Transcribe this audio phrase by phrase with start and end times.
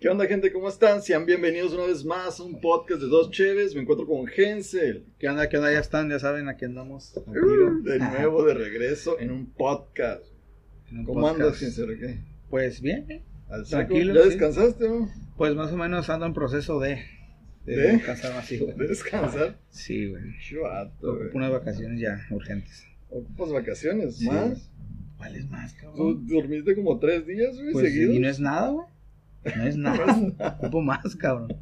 [0.00, 0.50] ¿Qué onda, gente?
[0.50, 1.02] ¿Cómo están?
[1.02, 3.74] Sean bienvenidos una vez más a un podcast de Dos Cheves.
[3.74, 5.04] Me encuentro con Hensel.
[5.18, 5.48] ¿Qué onda?
[5.48, 5.70] ¿Qué onda?
[5.72, 7.14] Ya están, ya saben, aquí andamos.
[7.18, 7.80] al Uh, tiro.
[7.82, 10.24] de nuevo, de regreso en un podcast.
[10.90, 11.40] En un ¿Cómo podcast.
[11.40, 11.98] andas, Hensel?
[11.98, 12.18] ¿Qué?
[12.48, 13.22] Pues bien, ¿eh?
[13.50, 13.66] ¿Al?
[13.66, 14.28] Tranquilo, ¿Ya sí.
[14.30, 15.08] descansaste, no?
[15.36, 17.02] pues más o menos ando en proceso de,
[17.66, 17.92] de, ¿De?
[17.92, 18.74] descansar más, sí, güey.
[18.78, 19.58] ¿De descansar?
[19.68, 20.22] Sí, güey.
[20.40, 21.22] Chuato, güey.
[21.24, 22.86] Ocupo unas vacaciones ya urgentes.
[23.10, 24.70] ¿Ocupas vacaciones Sí, más?
[25.18, 26.26] ¿Cuál es más, Tú cabrón?
[26.26, 28.14] dormiste como tres días, güey, Pues seguidos.
[28.14, 28.86] y no es nada, güey.
[29.56, 30.56] No es nada.
[30.58, 31.56] Ocupo más, cabrón.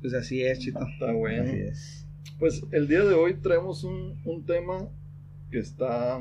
[0.00, 0.80] Pues así es, chito.
[0.86, 1.44] Está bueno.
[1.44, 2.06] Así es.
[2.38, 4.88] Pues el día de hoy traemos un, un tema
[5.50, 6.18] que está.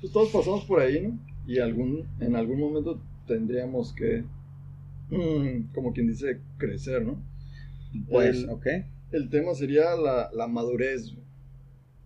[0.00, 1.18] Pues todos pasamos por ahí, ¿no?
[1.46, 4.24] Y algún, en algún momento tendríamos que,
[5.10, 7.20] mm, como quien dice, crecer, ¿no?
[8.08, 8.66] Pues, El- ok.
[9.12, 11.14] El tema sería la, la madurez,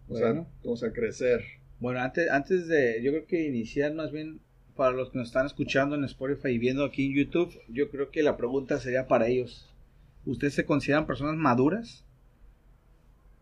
[0.08, 1.42] o, sea, o sea, crecer.
[1.80, 4.40] Bueno, antes, antes de, yo creo que iniciar más bien
[4.76, 8.10] para los que nos están escuchando en Spotify y viendo aquí en YouTube, yo creo
[8.10, 9.68] que la pregunta sería para ellos.
[10.26, 12.04] ¿Ustedes se consideran personas maduras?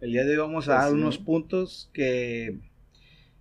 [0.01, 0.95] El día de hoy vamos a Pues dar sí.
[0.97, 2.59] unos puntos que,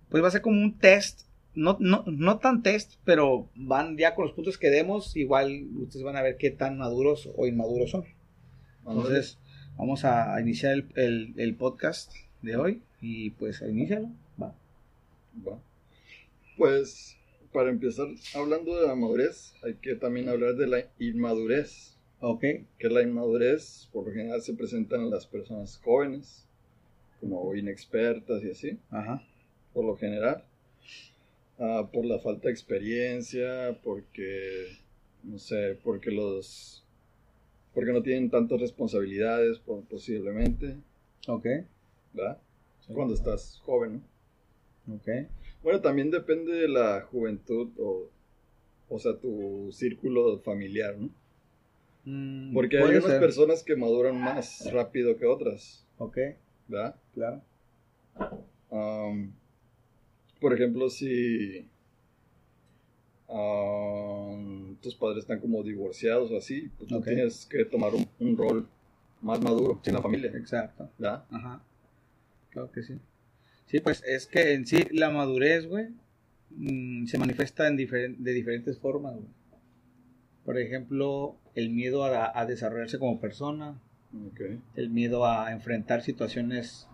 [0.08, 1.22] pues va a ser como un test,
[1.54, 6.04] no, no, no tan test, pero van ya con los puntos que demos, igual ustedes
[6.04, 8.04] van a ver qué tan maduros o inmaduros son.
[8.86, 9.38] Entonces,
[9.76, 14.08] vamos a iniciar el, el- el podcast de hoy y pues inicialo.
[14.40, 14.54] Va.
[15.46, 15.58] Va.
[16.56, 17.16] Pues,
[17.52, 21.88] para empezar hablando de la madurez, hay que también hablar de la inmadurez.
[22.24, 22.40] Ok.
[22.78, 26.46] que la inmadurez por lo general se presenta en las personas jóvenes,
[27.20, 29.22] como inexpertas y así, Ajá.
[29.72, 30.44] por lo general,
[31.58, 34.68] Ah, por la falta de experiencia, porque,
[35.22, 36.84] no sé, porque los,
[37.74, 40.76] porque no tienen tantas responsabilidades po- posiblemente,
[41.28, 41.46] Ok.
[42.14, 42.38] ¿verdad?
[42.92, 44.02] Cuando estás joven,
[44.86, 44.94] ¿no?
[44.96, 45.08] Ok.
[45.62, 48.08] Bueno, también depende de la juventud o,
[48.88, 51.10] o sea, tu círculo familiar, ¿no?
[52.04, 53.20] Mm, Porque hay unas ser.
[53.20, 56.18] personas que maduran más rápido que otras, Ok,
[56.66, 56.96] ¿verdad?
[57.14, 57.42] claro.
[58.70, 59.32] Am,
[60.40, 61.68] por ejemplo, si
[63.28, 68.36] am, tus padres están como divorciados o así, pues tú tienes que tomar un, un
[68.36, 68.66] rol
[69.20, 70.90] más maduro en la familia, Exacto.
[70.98, 71.24] ¿verdad?
[71.30, 71.62] Ajá.
[72.50, 72.98] Claro que sí.
[73.72, 75.86] Sí, pues es que en sí la madurez, güey,
[76.50, 79.26] mm, se manifiesta en diferen- de diferentes formas, güey.
[80.44, 83.80] Por ejemplo, el miedo a, a desarrollarse como persona,
[84.76, 86.86] el miedo a enfrentar situaciones,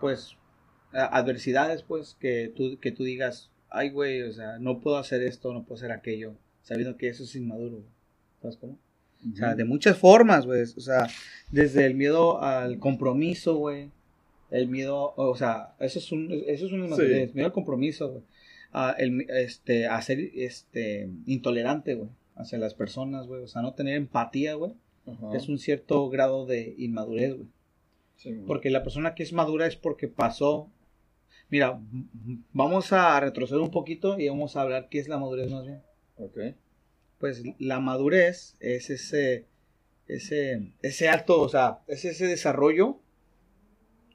[0.00, 0.36] pues,
[0.92, 5.52] adversidades, pues, que tú, que tú digas, ay, güey, o sea, no puedo hacer esto,
[5.52, 7.88] no puedo hacer aquello, sabiendo que eso es inmaduro, güey.
[8.40, 8.78] ¿Sabes cómo?
[9.32, 10.62] O sea, de muchas formas, güey.
[10.62, 11.08] O sea,
[11.50, 13.90] desde el miedo al compromiso, güey.
[14.50, 16.90] El miedo, o sea, eso es un, eso es una Sí.
[16.90, 18.22] madurez, miedo al compromiso, güey.
[18.72, 23.42] A, el, este, a ser, este, intolerante, güey, hacia las personas, güey.
[23.42, 24.72] O sea, no tener empatía, güey.
[25.06, 25.36] Ajá.
[25.36, 27.48] Es un cierto grado de inmadurez, güey.
[28.16, 28.42] Sí.
[28.46, 30.70] Porque la persona que es madura es porque pasó.
[31.48, 31.80] Mira,
[32.52, 35.80] vamos a retroceder un poquito y vamos a hablar qué es la madurez más bien
[36.16, 36.38] Ok.
[37.18, 39.44] pues la madurez es ese,
[40.08, 42.98] ese, ese alto, o sea, es ese desarrollo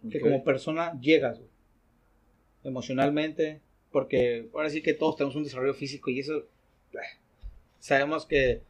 [0.10, 1.50] que como persona llegas, güey.
[2.64, 6.48] emocionalmente, porque ahora sí que todos tenemos un desarrollo físico y eso,
[6.94, 6.98] eh,
[7.80, 8.62] sabemos que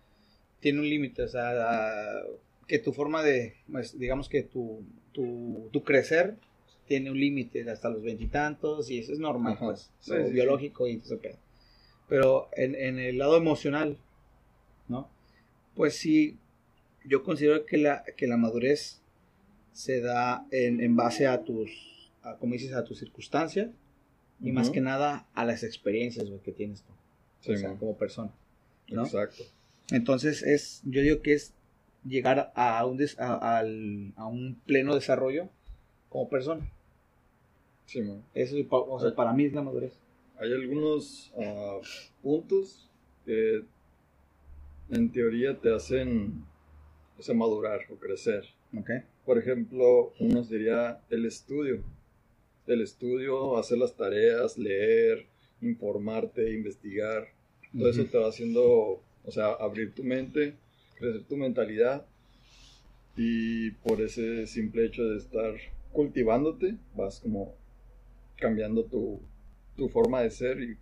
[0.60, 2.24] tiene un límite, o sea,
[2.68, 6.36] que tu forma de, pues, digamos que tu, tu, tu crecer
[6.88, 9.66] tiene un límite hasta los veintitantos y, eso es normal, Ajá.
[9.66, 9.92] pues,
[10.32, 11.38] biológico y pedo.
[12.08, 13.98] Pero en, en el lado emocional,
[14.90, 15.10] ¿no?
[15.76, 16.38] Pues sí,
[17.06, 19.01] yo considero que la, que la madurez
[19.74, 23.70] se da en, en base a tus, a, como dices, a tus circunstancias
[24.44, 26.92] y más que nada a las experiencias que tienes tú,
[27.42, 27.78] Sí, o sea, mo.
[27.80, 28.32] como persona.
[28.90, 29.04] ¿no?
[29.06, 29.44] Exacto.
[29.92, 31.54] Entonces es, yo digo que es
[32.06, 35.50] llegar a un, des- a, al- a un pleno desarrollo
[36.10, 36.70] como persona.
[37.86, 38.02] Sí.
[38.34, 39.94] Eso es pa- o sea, para mí es la madurez.
[40.40, 41.78] Hay algunos ah,
[42.24, 42.90] puntos
[43.26, 43.64] que
[44.90, 46.44] en teoría te hacen
[47.20, 48.46] o sea, madurar o crecer.
[48.78, 48.90] ¿Ok?
[49.26, 51.84] Por ejemplo, uno sería el estudio.
[52.68, 55.26] El estudio, hacer las tareas, leer,
[55.62, 57.28] informarte, investigar.
[57.78, 58.12] Todo eso Ujú.
[58.12, 60.56] te va haciendo, o sea, abrir tu mente,
[60.98, 62.06] crecer tu mentalidad.
[63.16, 65.54] Y por ese simple hecho de estar
[65.92, 67.54] cultivándote, vas como
[68.38, 69.20] cambiando tu,
[69.76, 70.78] tu forma de ser y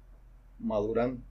[0.59, 1.21] madurando.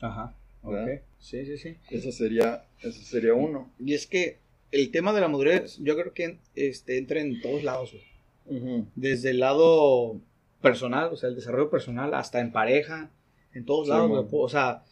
[0.00, 0.34] Ajá.
[0.62, 0.72] Ok.
[0.72, 1.02] ¿Verdad?
[1.18, 1.76] Sí, sí, sí.
[1.90, 3.70] Eso sería, eso sería uno.
[3.78, 4.38] Y es que
[4.74, 8.84] el tema de la madurez, yo creo que este, entra en todos lados, güey.
[8.94, 10.20] Desde el lado
[10.60, 13.10] personal, o sea, el desarrollo personal, hasta en pareja,
[13.54, 14.26] en todos Sí, lados, güey.
[14.32, 14.82] O sea,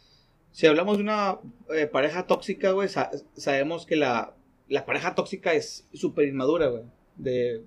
[0.51, 1.37] si hablamos de una
[1.75, 4.33] eh, pareja tóxica, güey, sa- sabemos que la,
[4.69, 6.83] la pareja tóxica es súper inmadura, güey.
[7.17, 7.61] De,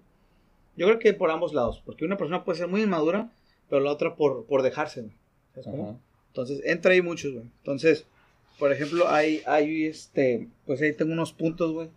[0.76, 3.30] yo creo que por ambos lados, porque una persona puede ser muy inmadura,
[3.68, 5.14] pero la otra por, por dejarse, güey.
[5.54, 5.88] ¿Sabes cómo?
[5.90, 5.98] Ajá.
[6.28, 7.46] Entonces, entra ahí muchos, güey.
[7.58, 8.06] Entonces,
[8.58, 11.88] por ejemplo, hay, hay este, pues ahí tengo unos puntos, güey,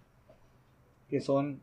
[1.09, 1.59] que son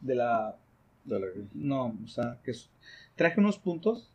[0.00, 0.56] de la,
[1.04, 2.70] De la- no, o sea, que es-
[3.16, 4.10] traje unos puntos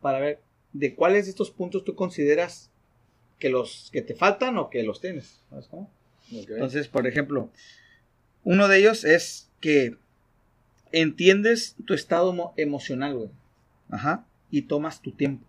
[0.00, 0.40] para ver
[0.72, 2.70] de cuáles de estos puntos tú consideras
[3.38, 5.40] que los que te faltan o que los tienes.
[5.50, 5.90] ¿Sabes cómo?
[6.30, 7.50] Entonces, por ejemplo,
[8.44, 9.96] uno de ellos es que
[10.92, 13.30] entiendes tu estado emo- emocional, güey.
[13.90, 14.26] Ajá.
[14.50, 15.44] Y tomas tu tiempo.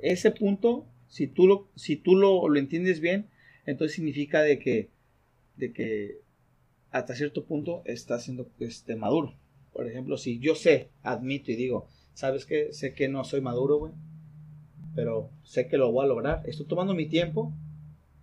[0.00, 3.26] Ese punto, si tú lo, si tú lo, lo entiendes bien,
[3.66, 4.88] entonces significa de que,
[5.56, 6.18] de que
[6.90, 9.34] hasta cierto punto estás siendo este, maduro.
[9.72, 12.72] Por ejemplo, si yo sé, admito y digo, ¿sabes qué?
[12.72, 13.92] Sé que no soy maduro, güey.
[14.94, 16.42] Pero sé que lo voy a lograr.
[16.46, 17.52] Estoy tomando mi tiempo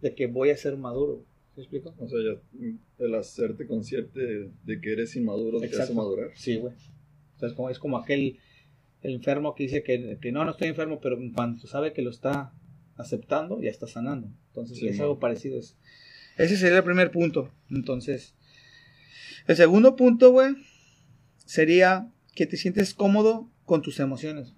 [0.01, 1.23] de que voy a ser maduro.
[1.53, 1.93] ¿Se explico?
[1.97, 5.93] O sea, ya el hacerte consciente de, de que eres inmaduro te hace Exacto.
[5.93, 6.31] madurar.
[6.35, 6.73] Sí, güey.
[7.35, 8.39] Entonces, como, es como aquel
[9.01, 12.01] el enfermo que dice que, que no, no estoy enfermo, pero en cuanto sabe que
[12.01, 12.51] lo está
[12.97, 14.27] aceptando, ya está sanando.
[14.47, 15.03] Entonces, Sí, es man.
[15.03, 15.57] algo parecido.
[15.59, 15.77] Es-
[16.37, 17.51] Ese sería el primer punto.
[17.69, 18.35] Entonces,
[19.47, 20.55] el segundo punto, güey,
[21.45, 24.53] sería que te sientes cómodo con tus emociones.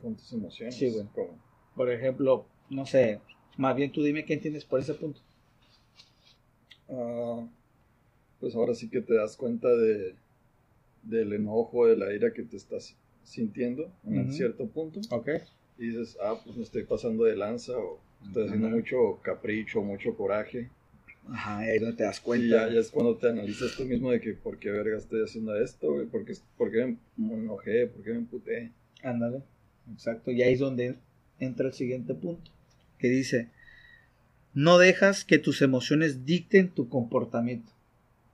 [0.00, 0.76] Con tus emociones.
[0.76, 1.06] Sí, güey.
[1.74, 3.20] Por ejemplo, no sé,
[3.56, 5.20] más bien tú dime qué entiendes por ese punto.
[6.88, 7.46] Ah,
[8.40, 10.14] pues ahora sí que te das cuenta de
[11.02, 15.28] del enojo, de la ira que te estás sintiendo en cierto punto Ok.
[15.78, 20.14] y dices, ah, pues me estoy pasando de lanza o estoy haciendo mucho capricho, mucho
[20.14, 20.68] coraje.
[21.32, 22.66] Ajá, ahí es donde te das Y cuenta.
[22.68, 25.54] ya, ya es cuando te analizas tú mismo de que por qué verga estoy haciendo
[25.56, 28.72] esto, güey, por qué, por qué me enojé, por qué me emputé.
[29.02, 29.42] Ándale,
[29.92, 30.30] exacto.
[30.30, 30.96] Y ahí es donde
[31.38, 32.50] entra el siguiente punto,
[32.98, 33.48] que dice,
[34.54, 37.72] no dejas que tus emociones dicten tu comportamiento.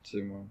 [0.03, 0.49] Sí, man.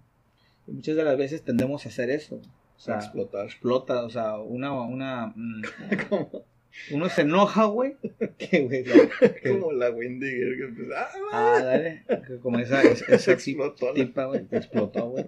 [0.68, 2.36] Y muchas de las veces tendemos a hacer eso.
[2.36, 3.46] O sea, explotar.
[3.46, 5.62] explota, o sea, una, una, mm,
[6.10, 6.44] como,
[6.92, 7.96] uno se enoja, güey.
[8.38, 9.10] que, güey, la-
[9.42, 12.04] que- como la Wendy que empieza, ah, ah, dale,
[12.42, 15.26] como esa, explotó la tipa, güey, que explotó, güey.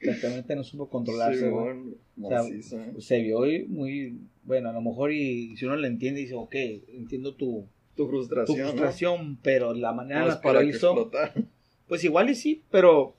[0.00, 1.66] Exactamente no supo controlarse, güey.
[1.74, 2.84] Simón, O sea, maciza.
[2.98, 6.54] Se vio muy, bueno, a lo mejor y si uno le entiende, dice, ok,
[6.88, 8.08] entiendo tu, tu tu
[8.56, 11.10] frustración, pero la manera en No la que lo hizo,
[11.86, 13.14] pues igual y sí, pero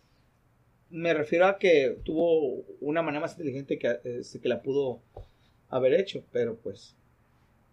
[0.89, 5.01] me refiero a que tuvo una manera más inteligente que, este, que la pudo
[5.69, 6.95] haber hecho, pero pues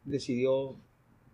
[0.05, 0.77] decidió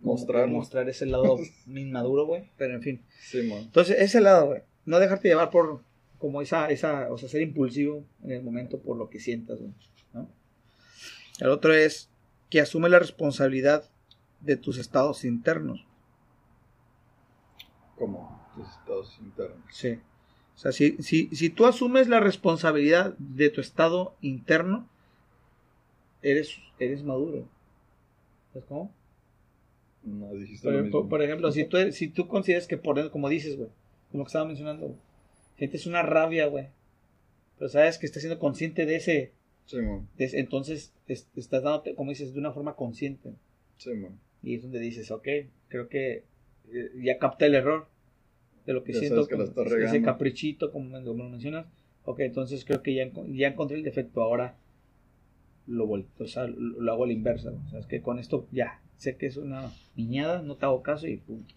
[0.01, 0.53] Mostrarlo.
[0.53, 1.37] mostrar ese lado
[1.67, 3.01] inmaduro, güey, pero en fin.
[3.33, 5.81] Entonces, ese lado, güey, no dejarte llevar por
[6.17, 9.71] como esa, esa, o sea, ser impulsivo en el momento por lo que sientas, güey,
[10.13, 10.29] ¿no?
[11.39, 12.09] El otro es
[12.49, 13.89] que asume la responsabilidad
[14.41, 15.85] de tus estados internos.
[17.95, 19.63] Como tus estados internos.
[19.71, 19.99] Sí.
[20.55, 24.89] O sea, si, si, si tú asumes la responsabilidad de tu estado interno,
[26.23, 27.47] eres, eres maduro.
[28.57, 28.95] ¿Sabes cómo?
[30.03, 31.09] No dijiste Por, lo por- mismo.
[31.09, 33.69] por ejemplo, si tú, si tú consideras que por dentro, como dices, güey,
[34.11, 34.95] como que estaba mencionando,
[35.57, 36.67] sientes una rabia, güey,
[37.57, 39.31] pero sabes que estás siendo consciente de ese,
[40.17, 43.33] de ese- entonces es- estás dándote, como dices, de una forma consciente.
[43.77, 44.19] Simón.
[44.41, 45.27] Y es donde dices, ok,
[45.67, 46.23] creo que
[46.71, 47.87] eh, ya capté el error
[48.65, 51.23] de lo que Ya siento, sabes que la como estás ese caprichito, como, me- como
[51.23, 51.65] lo mencionas.
[52.05, 54.55] Ok, entonces creo que ya, ya encontré el defecto, ahora
[55.67, 57.51] lo, o sea, lo, hago a la inversa.
[57.51, 60.81] O sea, es que con esto ya, sé que es una niñada, no te hago
[60.81, 61.53] caso y punto.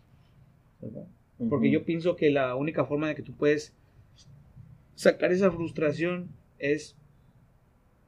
[0.81, 1.07] ¿Verdad?
[1.49, 3.73] Porque yo pienso que la única forma de que tú puedes
[4.95, 6.97] sacar esa frustración es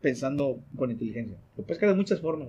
[0.03, 1.39] pensando con inteligencia.
[1.57, 2.49] Lo puedes sacar de muchas formas.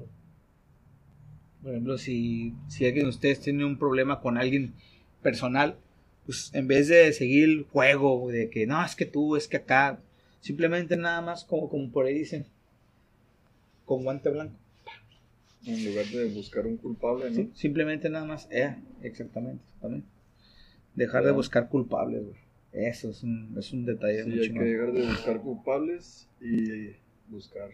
[1.62, 4.74] Por ejemplo, si, si alguien de ustedes tiene un problema con alguien
[5.22, 5.78] personal,
[6.26, 9.58] pues en vez de seguir el juego de que no, es que tú, es que
[9.58, 10.02] acá,
[10.42, 12.46] simplemente nada más como, como por ahí dicen,
[13.94, 14.56] con guante blanco.
[15.68, 17.36] En lugar de buscar un culpable, ¿no?
[17.36, 20.04] Sí, simplemente nada más, eh, exactamente, también.
[20.96, 22.36] Dejar de buscar culpables, güey.
[22.72, 26.96] Eso es un, es un detalle Sí, hay que dejar de buscar culpables y
[27.28, 27.70] buscar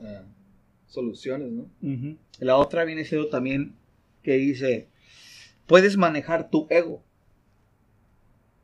[0.00, 0.22] ah,
[0.86, 1.68] soluciones, ¿no?
[2.40, 3.74] La otra viene siendo también
[4.22, 4.88] que dice,
[5.66, 7.02] puedes manejar tu ego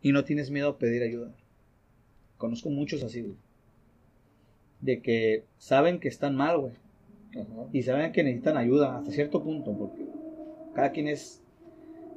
[0.00, 1.34] y no tienes miedo a pedir ayuda.
[2.38, 3.36] Conozco muchos así, güey.
[4.80, 6.72] De que saben que están mal, güey.
[7.32, 7.68] Ajá.
[7.72, 10.06] Y saben que necesitan ayuda hasta cierto punto, porque
[10.74, 11.42] cada quien es,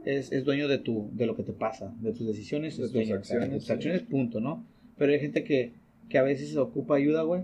[0.05, 2.93] es, es dueño de, tu, de lo que te pasa, de tus decisiones, De tus
[2.93, 3.73] dueño, acciones, de tus sí.
[3.73, 4.63] acciones, punto, ¿no?
[4.97, 5.73] Pero hay gente que,
[6.09, 7.43] que a veces ocupa ayuda, güey,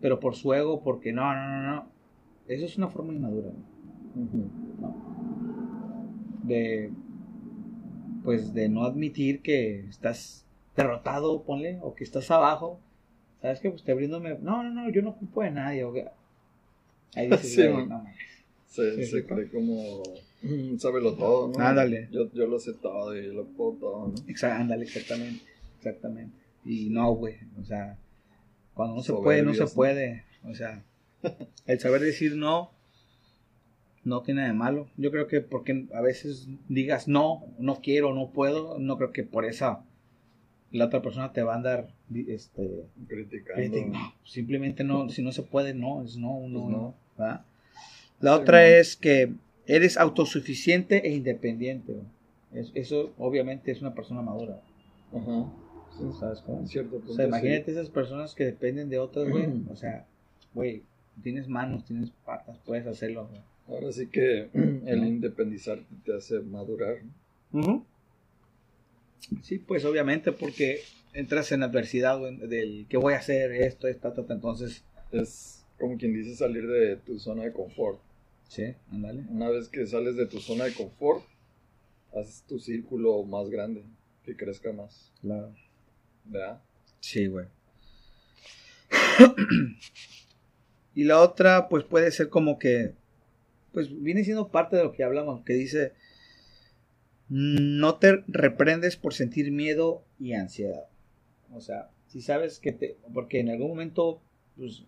[0.00, 1.86] pero por su ego, porque no, no, no, no.
[2.48, 4.26] Eso es una forma inmadura, güey.
[4.26, 4.48] Ujú.
[6.44, 6.90] de,
[8.24, 12.80] pues, de no admitir que estás derrotado, ponle, o que estás abajo.
[13.46, 13.70] ¿Sabes qué?
[13.70, 14.18] Pues te brindo...
[14.18, 15.84] No, no, no, yo no ocupo de nadie.
[15.84, 16.08] o que-
[17.14, 18.16] Ahí dices, Sí, no mames.
[18.66, 20.02] Se, cree como.
[20.42, 21.64] mm, Sábelo todo, ¿no?
[21.64, 22.08] Ándale.
[22.10, 24.48] Yo, yo lo sé todo y yo lo puedo todo, ¿no?
[24.52, 25.44] Ándale, exactamente.
[25.78, 26.36] Exactamente.
[26.64, 27.36] Y no, güey.
[27.60, 27.96] O sea,
[28.74, 30.24] cuando no se puede, no se puede.
[30.44, 30.82] O sea,
[31.66, 32.72] el saber decir no
[34.02, 34.88] no tiene de malo.
[34.96, 39.22] Yo creo que porque a veces digas no, no quiero, no puedo, no creo que
[39.22, 39.84] por esa
[40.72, 41.88] la otra persona te va a andar
[42.28, 43.98] este Criticando.
[44.24, 46.94] simplemente no, si no se puede, no, es no, no, Pues no.
[47.18, 47.44] ¿verdad?
[48.20, 49.32] La otra es que
[49.66, 51.94] eres autosuficiente e independiente.
[52.52, 54.60] Es- eso obviamente es una persona madura.
[55.12, 55.52] Ajá.
[55.98, 56.60] Sí, ¿Sabes cómo?
[56.60, 57.12] en cierto punto.
[57.12, 57.28] O sea, sí.
[57.28, 59.46] imagínate esas personas que dependen de otras, güey.
[59.70, 60.04] O sea,
[60.54, 60.82] güey,
[61.22, 63.28] tienes manos, tienes patas, puedes hacerlo.
[63.28, 63.40] güey.
[63.68, 66.96] Ahora sí que el independizarte te hace madurar.
[67.52, 67.84] ¿no?
[69.42, 70.80] Sí, pues obviamente porque
[71.12, 75.96] entras en adversidad del que voy a hacer esto, esta, ta, ta, entonces, Es como
[75.96, 78.00] quien dice salir de tu zona de confort.
[78.48, 79.24] sí, ándale.
[79.28, 81.24] Una vez que sales de tu zona de confort,
[82.14, 83.84] haces tu círculo más grande,
[84.24, 85.12] que crezca más.
[85.20, 85.54] Claro.
[86.24, 86.62] ¿Verdad?
[87.00, 87.46] Sí, güey.
[90.94, 92.92] y la otra, pues puede ser como que,
[93.72, 95.92] pues viene siendo parte de lo que hablamos, que dice,
[97.28, 100.84] no te reprendes por sentir miedo y ansiedad.
[101.52, 104.20] O sea, si sabes que te, porque en algún momento,
[104.56, 104.84] pues,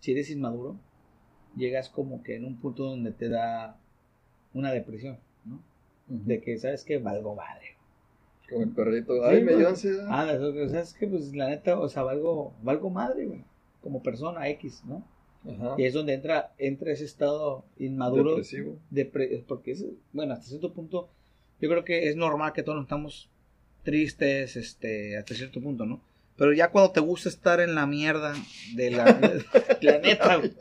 [0.00, 0.76] si eres inmaduro,
[1.56, 3.78] llegas como que en un punto donde te da
[4.54, 5.62] una depresión, ¿no?
[6.08, 7.76] De que sabes que valgo madre.
[8.48, 9.24] Como el perrito.
[9.24, 10.06] Ay, Sí, me dio ansiedad.
[10.10, 13.44] Ah, eso, o sea, es que pues la neta, o sea, valgo, valgo madre, güey,
[13.80, 15.04] como persona X, ¿no?
[15.50, 15.74] Ajá.
[15.78, 18.76] Y es donde entra, entra ese estado inmaduro, Depresivo.
[18.92, 21.08] depre- porque es, bueno, hasta cierto punto,
[21.62, 23.30] yo creo que es normal que todos nos estamos
[23.84, 26.02] tristes, este, hasta cierto punto, ¿no?
[26.36, 28.34] Pero ya cuando te gusta estar en la mierda
[28.74, 29.04] de la,
[29.80, 30.52] la neta, güey,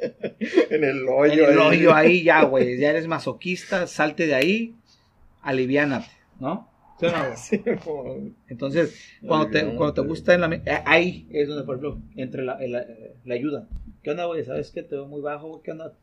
[0.69, 1.49] en el en hoyo.
[1.49, 1.67] el ahí.
[1.67, 4.75] hoyo ahí ya, güey, ya eres masoquista, salte de ahí,
[5.41, 6.07] aliviánate,
[6.39, 6.69] ¿no?
[6.99, 7.37] ¿Sí o no, güey?
[7.37, 10.53] Sí, como- Entonces, cuando te, cuando te gusta en la...
[10.53, 12.85] eh, Ahí es donde, por ejemplo, entre la, la,
[13.25, 13.67] la ayuda.
[14.03, 14.43] ¿Qué onda, güey?
[14.43, 15.47] ¿Sabes que te veo muy bajo?
[15.49, 15.61] güey?
[15.63, 15.93] ¿Qué onda?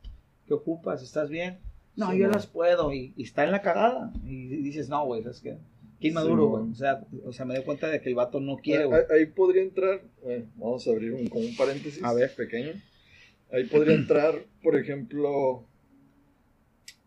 [0.47, 1.01] ¿Qué ocupas?
[1.03, 1.59] ¿Estás bien?
[1.99, 2.31] No, Sí, yo man.
[2.33, 2.91] las puedo.
[2.93, 4.11] Y, y está en la cagada.
[4.25, 5.57] Y dices, no, güey, ¿sabes qué?
[5.99, 6.71] Qué inmaduro, Sí, güey.
[6.71, 9.01] o, sea, o sea, me doy cuenta de que el vato no quiere, ahí, güey.
[9.11, 12.33] ahí podría entrar, bueno, vamos a abrir un, como un paréntesis A ver.
[12.35, 12.71] pequeño.
[13.51, 15.65] Ahí podría entrar, por ejemplo,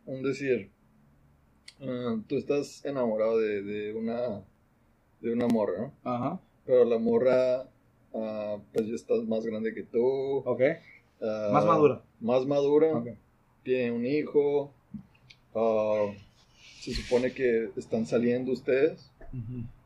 [0.04, 0.70] un decir,
[1.80, 4.42] ah, tú estás enamorado de, de una
[5.20, 5.92] de una morra, ¿no?
[6.02, 6.40] Ajá.
[6.66, 7.68] Pero la morra,
[8.12, 10.04] ah, pues ya estás más grande que tú.
[10.44, 10.60] Ok.
[11.22, 12.02] ah, Más madura.
[12.20, 13.02] Más madura.
[13.62, 14.74] Tiene un hijo.
[15.54, 16.12] Ah,
[16.80, 19.10] se supone que están saliendo ustedes.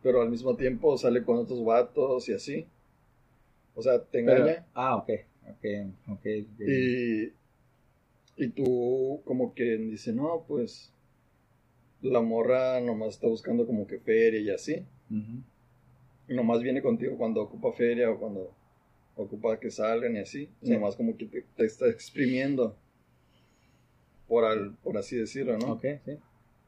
[0.02, 2.66] Pero al mismo tiempo sale con otros vatos y así.
[3.75, 5.11] O sea, te Pero- engaña ah, ok.
[5.49, 5.64] Ok,
[6.08, 6.26] ok.
[6.66, 7.32] y,
[8.37, 10.90] y tú como que dice, no, pues
[12.02, 14.85] la morra nomás está buscando como que feria y así.
[16.28, 18.52] Y nomás viene contigo cuando ocupa feria o cuando
[19.16, 20.49] ocupa que salgan y así.
[20.62, 20.70] Sí.
[20.73, 22.76] Nomás como que te, te está exprimiendo.
[24.28, 25.73] Por, al, por así decirlo, ¿no?
[25.73, 26.12] Ok, sí.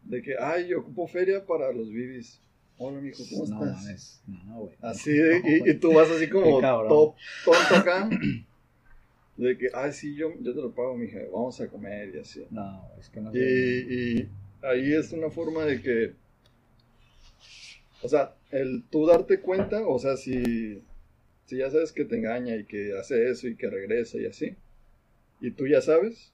[0.05, 2.41] De que, ay, yo ocupo feria para los bibis.
[2.79, 3.83] Hola, mijo, ¿cómo No, estás?
[3.85, 4.23] mames.
[4.47, 4.77] No, güey.
[4.81, 5.71] Así, de- No, y, güey.
[5.73, 8.09] y tú vas así como todo tonto acá.
[9.37, 12.45] De que, ay, sí, yo, yo te lo pago, mija, vamos a comer y así.
[12.51, 14.29] No, es que no Y, y
[14.63, 16.15] ahí es una forma de que,
[18.03, 20.83] o sea, el tú darte cuenta, o sea, si,
[21.47, 24.57] si ya sabes que te engaña y que hace eso y que regresa y así,
[25.41, 26.33] y tú ya sabes,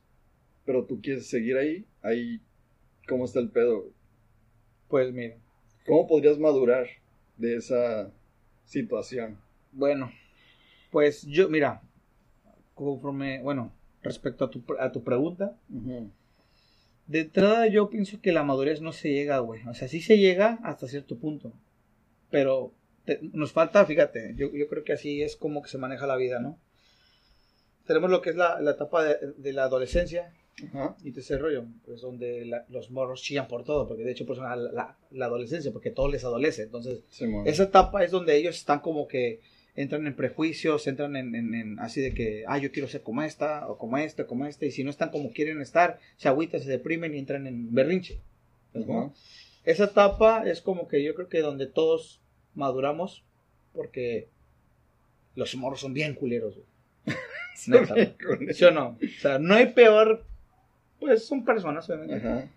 [0.65, 2.41] pero tú quieres seguir ahí, ahí,
[3.09, 3.81] ¿cómo está el pedo?
[3.81, 3.93] güey?
[4.89, 5.37] Pues mira.
[5.87, 6.87] ¿Cómo podrías madurar
[7.37, 8.11] de esa
[8.65, 9.39] situación?
[9.73, 10.11] Bueno,
[10.91, 11.83] pues yo, mira,
[12.75, 15.57] conforme, bueno, respecto a tu, a tu pregunta,
[17.07, 19.63] de entrada yo pienso que la madurez no se llega, güey.
[19.69, 21.53] O sea, sí se llega hasta cierto punto,
[22.31, 22.73] pero
[23.05, 26.17] te- nos falta, fíjate, yo, yo creo que así es como que se maneja la
[26.17, 26.59] vida, ¿no?
[27.87, 30.33] Tenemos lo que es la, la etapa de, de la adolescencia
[30.69, 30.97] Ajá.
[31.03, 34.25] y de ese rollo, pues donde la- los morros chillan por todo, porque de hecho
[34.25, 37.03] pues la, la- la adolescencia, porque todo les adolece, entonces
[37.45, 39.41] esa etapa es donde ellos están como que
[39.77, 43.23] entran en prejuicios, entran en, en- en así de que, ah, yo quiero ser como
[43.25, 46.61] esta, o como este, como este, y si no están como quieren estar, se agüitan,
[46.61, 48.21] se deprimen y entran en berrinche.
[48.75, 49.13] Ajá.
[49.65, 52.21] Esa etapa es como que yo creo que donde todos
[52.55, 53.25] maduramos,
[53.73, 54.29] porque
[55.35, 56.67] los morros son bien culeros, güey.
[57.67, 58.55] Neta, güey.
[58.55, 58.91] ¿Sí o no?
[59.03, 60.25] O sea, no hay peor,
[61.05, 62.17] pues son personas, obviamente.
[62.17, 62.49] Ajá.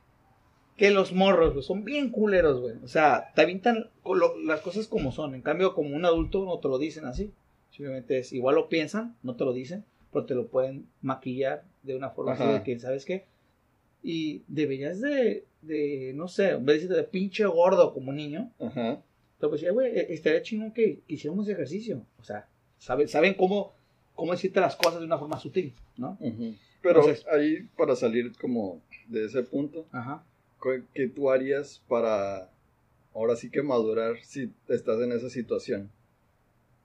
[0.76, 2.76] que los morros, güey, son bien culeros, güey.
[2.84, 5.34] O sea, te avientan lo- las cosas como son.
[5.34, 7.32] En cambio, como un adulto no te lo dicen así.
[7.72, 11.96] Simplemente es, igual lo piensan, no te lo dicen, pero te lo pueden maquillar de
[11.96, 12.54] una forma así Ajá.
[12.54, 13.26] de que, ¿sabes qué?
[14.04, 18.52] Y deberías de, de no sé, en vez de decirte de pinche gordo como niño,
[18.60, 19.02] Ajá.
[19.40, 22.04] te decir, güey, eh, estaría chingón que, hiciéramos ejercicio.
[22.20, 23.74] O sea, saben, saben cómo,
[24.14, 26.18] cómo decirte las cosas de una forma sutil, ¿no?
[26.82, 30.24] Pero Entonces- ahí, para salir como de ese punto, Ajá.
[30.62, 32.50] ¿qué- ¿qué tú harías para
[33.14, 35.90] ahora sí que madurar si estás en esa situación?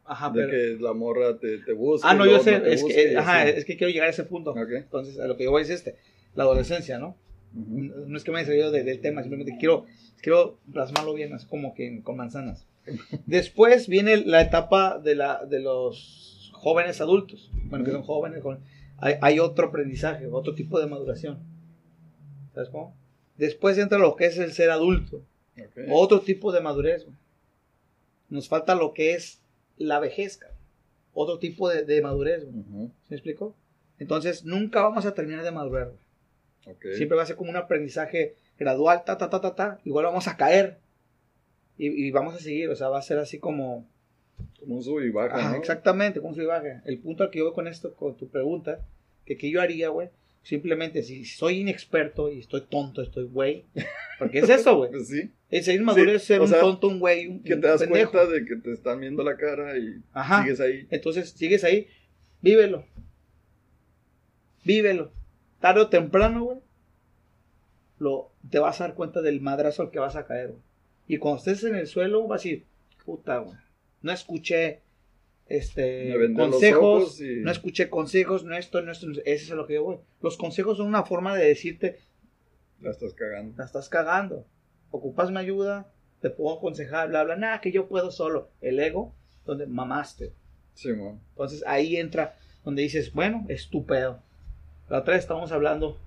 [0.05, 0.51] Ajá, de pero...
[0.51, 2.09] que la morra te, te busca.
[2.11, 4.55] Ah, no, yo sé, es que, ajá, es que quiero llegar a ese punto.
[4.57, 5.97] Entonces, a lo que yo voy es este,
[6.35, 7.17] la adolescencia, ¿no?
[7.55, 9.85] No es que me haya salido de- del tema, simplemente quiero,
[10.23, 12.67] quiero plasmarlo bien, así como que con manzanas.
[13.27, 17.51] Después viene la etapa de, la, de los jóvenes adultos.
[17.67, 18.61] Bueno, que son jóvenes, con-
[19.03, 21.39] hay, hay otro aprendizaje, otro tipo de maduración.
[22.55, 22.95] ¿Sabes cómo?
[23.37, 25.23] Después entra lo que es el ser adulto,
[25.59, 25.87] Ok.
[25.91, 27.05] otro tipo de madurez.
[27.05, 27.17] güey.
[28.31, 29.41] Nos falta lo que es
[29.77, 30.41] la vejez,
[31.15, 32.45] otro tipo de, de madurez.
[32.45, 32.57] güey.
[32.61, 32.87] Ujú.
[33.03, 33.55] ¿Sí me explico?
[33.99, 35.93] Entonces, nunca vamos a terminar de madurar.
[36.97, 39.79] Siempre va a ser como un aprendizaje gradual, ta, ta, ta, ta, ta.
[39.85, 40.79] Igual vamos a caer.
[41.79, 43.85] Y, y vamos a seguir, o sea, va a ser así como...
[44.61, 45.57] Como un sub y baja, Ajá, ¿no?
[45.57, 46.83] exactamente, como sube y baja.
[46.85, 48.81] El punto al que yo voy con esto, con tu pregunta,
[49.25, 50.09] que qué yo haría, güey,
[50.43, 53.65] simplemente si soy inexperto y estoy tonto, estoy güey.
[54.19, 54.91] Porque es eso, güey.
[54.93, 55.31] Pues sí.
[55.51, 57.61] Es ser inmaduro Sí, es ser o un sea, tonto, un güey, un, Que un
[57.61, 58.11] te das pendejo.
[58.13, 60.43] cuenta de que te están viendo la cara y Ajá.
[60.43, 60.87] sigues ahí.
[60.91, 61.89] Entonces, sigues ahí,
[62.41, 62.85] vívelo.
[64.65, 65.13] Vívelo.
[65.61, 66.59] Tarde o temprano, güey,
[67.99, 70.61] lo, te vas a dar cuenta del madrazo al que vas a caer, güey.
[71.09, 72.65] Y cuando estés en el suelo, vas a decir,
[73.05, 73.57] puta, güey,
[74.03, 74.81] no escuché
[75.47, 79.67] este consejos, y- no escuché consejos, no esto, no esto, no- ese es a lo
[79.67, 79.97] que yo voy.
[80.21, 81.99] Los consejos son una forma de decirte,
[82.81, 83.55] La estás cagando.
[83.59, 84.47] la estás cagando,
[84.91, 85.91] ocupas mi ayuda,
[86.21, 88.51] te puedo aconsejar, bla, bla, nada, que yo puedo solo.
[88.61, 90.33] El ego, donde mamaste.
[90.75, 91.21] Sí, man.
[91.31, 94.23] Entonces ahí entra donde dices, bueno, estúpido.
[94.89, 95.99] La otra vez estábamos hablando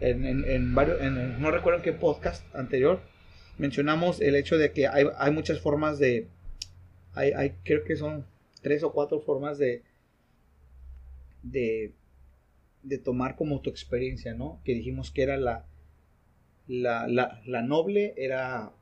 [0.00, 3.00] en, en, en varios, en, en- no recuerdo en qué podcast anterior,
[3.56, 6.26] mencionamos el hecho de que hay, hay muchas formas de,
[7.14, 8.26] hay, hay, creo que son
[8.62, 9.82] tres o cuatro formas de,
[11.42, 11.92] de,
[12.82, 14.60] de tomar como tu experiencia, ¿no?
[14.64, 15.66] Que dijimos que era la,
[16.68, 18.72] la, la, la noble, era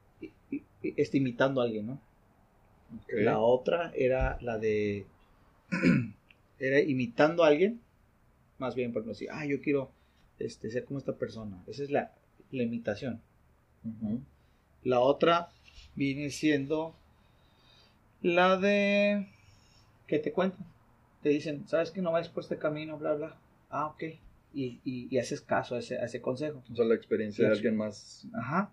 [0.82, 2.00] este, imitando a alguien, ¿no?
[3.08, 5.06] La otra era la de.
[6.58, 7.80] era imitando a alguien.
[8.58, 9.90] Más bien, por decir, ah, yo quiero
[10.38, 11.62] este, ser como esta persona.
[11.66, 12.12] Esa es la,
[12.50, 13.22] la imitación.
[14.82, 15.50] La otra
[15.94, 16.94] viene siendo
[18.22, 19.28] la de.
[20.06, 20.66] que te cuentan.
[21.22, 22.98] Te dicen, ¿sabes que no vayas por este camino?
[22.98, 23.36] Bla, bla.
[23.68, 24.02] Ah, ok.
[24.52, 26.62] Y, y, y haces caso a ese, a ese consejo.
[26.70, 28.26] O sea, la experiencia de alguien más.
[28.34, 28.72] Ajá.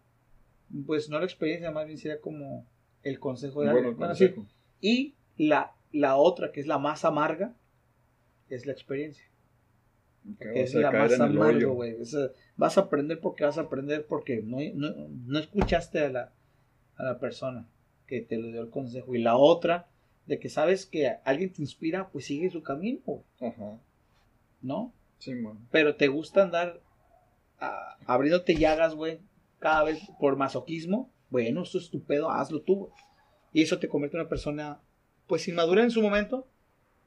[0.86, 2.66] Pues no la experiencia, más bien sería como
[3.04, 3.98] el consejo de Bueno, alguien.
[3.98, 4.34] Bueno, sí.
[4.82, 7.54] Y la, la otra, que es la más amarga,
[8.50, 9.26] es la experiencia.
[10.40, 11.96] Que es la más amarga, güey.
[12.58, 16.32] Vas a aprender porque vas a aprender porque no, no, no escuchaste a la,
[16.96, 17.68] a la persona
[18.08, 19.14] que te lo dio el consejo.
[19.14, 19.88] Y la otra,
[20.26, 23.78] de que sabes que alguien te inspira, pues sigue su camino, Ajá.
[24.62, 24.94] ¿no?
[25.20, 25.68] Sí, man.
[25.72, 26.82] Pero te gusta andar
[27.60, 29.20] ah, abriéndote llagas, güey,
[29.60, 31.12] cada vez por masoquismo.
[31.30, 32.90] Bueno, eso es tu pedo, hazlo tú.
[33.54, 34.80] Y eso te convierte en una persona,
[35.28, 36.48] pues inmadura en su momento,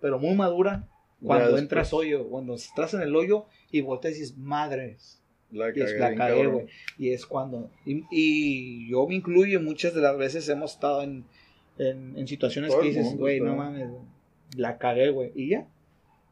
[0.00, 0.88] pero muy madura
[1.22, 5.19] cuando Ya entras hoyo, cuando estás en el hoyo y volteas y dices, madres,
[5.52, 6.66] La y es cagué la cagué, güey.
[6.98, 11.24] Y es cuando, y, y yo me incluyo, muchas de las veces hemos estado en,
[11.78, 13.88] en, en situaciones Todo que dices, güey, no mames,
[14.56, 15.66] la cagué, güey, y ya.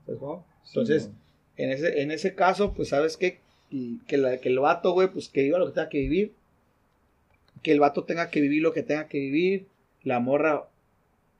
[0.07, 0.47] ¿Sabes cómo?
[0.63, 1.11] Sí, Entonces,
[1.57, 3.41] en ese, en ese caso, pues sabes qué?
[3.71, 6.33] Y que, la- que el vato, güey, pues que viva lo que tenga que vivir.
[7.63, 9.67] Que el vato tenga que vivir lo que tenga que vivir.
[10.05, 10.69] La morra,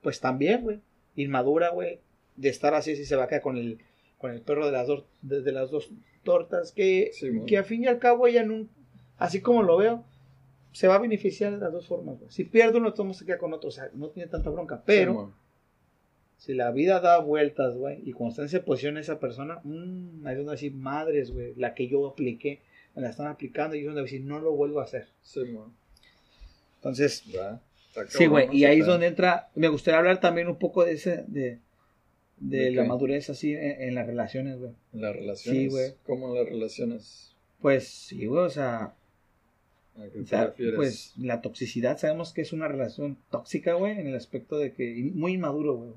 [0.01, 0.79] pues también, güey.
[1.15, 1.99] Inmadura, güey.
[2.35, 3.79] De estar así, si se va a quedar con el,
[4.19, 5.89] con el perro de las dos, de, de las dos
[6.23, 6.71] tortas.
[6.71, 8.67] Que, Sí, que a fin y al cabo ella no,
[9.17, 10.03] así como lo veo,
[10.71, 12.31] se va a beneficiar de las dos formas, güey.
[12.31, 13.69] Si pierde uno, todos se queda con otro.
[13.69, 14.83] O sea, no tiene tanta bronca.
[14.85, 15.33] Pero,
[16.37, 19.59] Sí, si la vida da vueltas, güey, y cuando está en esa posición esa persona,
[19.63, 22.61] mmm, ahí es donde va a decir, madres, güey, la que yo apliqué,
[22.95, 25.09] me la están aplicando, y es donde va a decir, no lo vuelvo a hacer.
[25.21, 25.41] Sí.
[26.75, 27.25] Entonces,
[28.07, 31.25] sí, güey, y ahí es donde entra, me gustaría hablar también un poco de ese,
[31.27, 31.59] de,
[32.39, 34.71] de, ¿De la madurez así en, en las relaciones, güey.
[34.93, 35.61] En las relaciones.
[35.61, 35.93] Sí, güey.
[36.05, 37.35] ¿Cómo en las relaciones?
[37.61, 38.93] Pues sí, güey, o sea,
[39.97, 40.75] ¿A qué o te sea, refieres?
[40.75, 45.11] pues la toxicidad, sabemos que es una relación tóxica, güey, en el aspecto de que,
[45.13, 45.91] muy inmaduro, güey,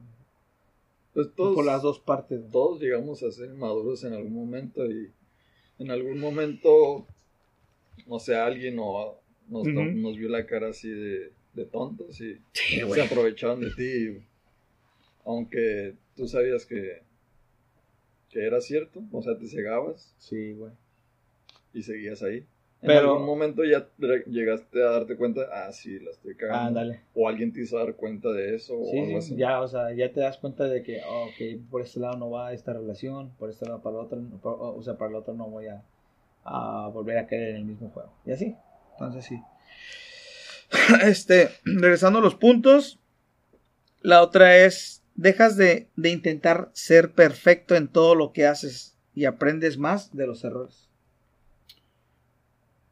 [1.14, 2.50] Pues todos, por las dos partes, güey.
[2.50, 5.10] todos llegamos a ser maduros en algún momento y
[5.78, 7.06] en algún momento
[8.06, 9.16] no sé, alguien o
[9.48, 14.18] nos, nos vio la cara así de, de tontos y Sí, se aprovecharon de ti.
[15.24, 17.02] Aunque tú sabías que,
[18.30, 20.72] que era cierto, o sea, te cegabas Sí, güey.
[21.74, 22.46] y seguías ahí.
[22.80, 23.86] Pero- en algún momento ya
[24.26, 26.80] llegaste a darte cuenta, ah, sí, la estoy cagando.
[26.80, 27.00] Ándale.
[27.14, 29.28] O alguien te hizo dar cuenta de eso o algo Sí, así.
[29.28, 32.16] sí, ya, o sea, ya te das cuenta de que, oh, ok, por este lado
[32.16, 35.16] no va esta relación, por este lado para el otro, por- o sea, para el
[35.16, 35.84] otro no voy a,
[36.44, 38.12] a volver a caer en el mismo juego.
[38.26, 38.56] Y así,
[38.94, 39.40] entonces sí.
[41.04, 42.98] Este, regresando a los puntos,
[44.00, 49.24] la otra es, dejas de, de intentar ser perfecto en todo lo que haces y
[49.24, 50.88] aprendes más de los errores.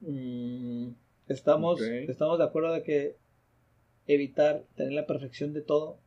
[0.01, 0.91] Mm,
[1.31, 3.17] Estamos, estamos de acuerdo de que
[4.09, 6.01] evitar tener la perfección de todo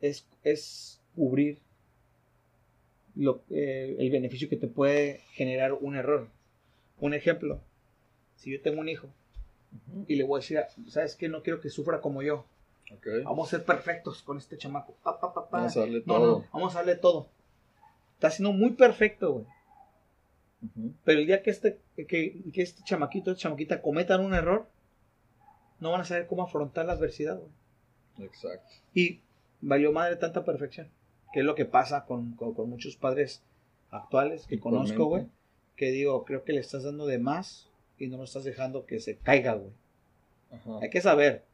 [0.00, 1.58] es, es cubrir
[3.14, 6.28] lo, eh, el beneficio que te puede generar un error.
[7.00, 7.60] Un ejemplo,
[8.36, 9.08] si yo tengo un hijo
[10.08, 11.28] y le voy a decir, ¿sabes qué?
[11.28, 12.46] No quiero que sufra como yo.
[12.92, 13.06] Ok.
[13.24, 14.94] Vamos a ser perfectos con este chamaco.
[15.02, 15.46] Pa, pa, pa.
[15.50, 16.38] Vamos a darle No, todo.
[16.40, 17.28] no, vamos a darle todo.
[18.14, 19.46] Está siendo muy perfecto, güey.
[20.62, 20.92] Ujú.
[21.04, 22.06] Pero el día que este, que,
[22.52, 24.66] que este chamaquito, esta chamaquita cometan un error,
[25.78, 28.26] no van a saber cómo afrontar la adversidad, güey.
[28.28, 28.68] Exacto.
[28.94, 29.20] Y
[29.60, 30.88] valió madre tanta perfección.
[31.32, 33.42] Que es lo que pasa con, con- con muchos padres
[33.90, 35.26] actuales que conozco, güey.
[35.76, 38.98] Que digo, creo que le estás dando de más y no lo estás dejando que
[39.00, 39.72] se caiga, güey.
[40.82, 41.44] Hay que saber.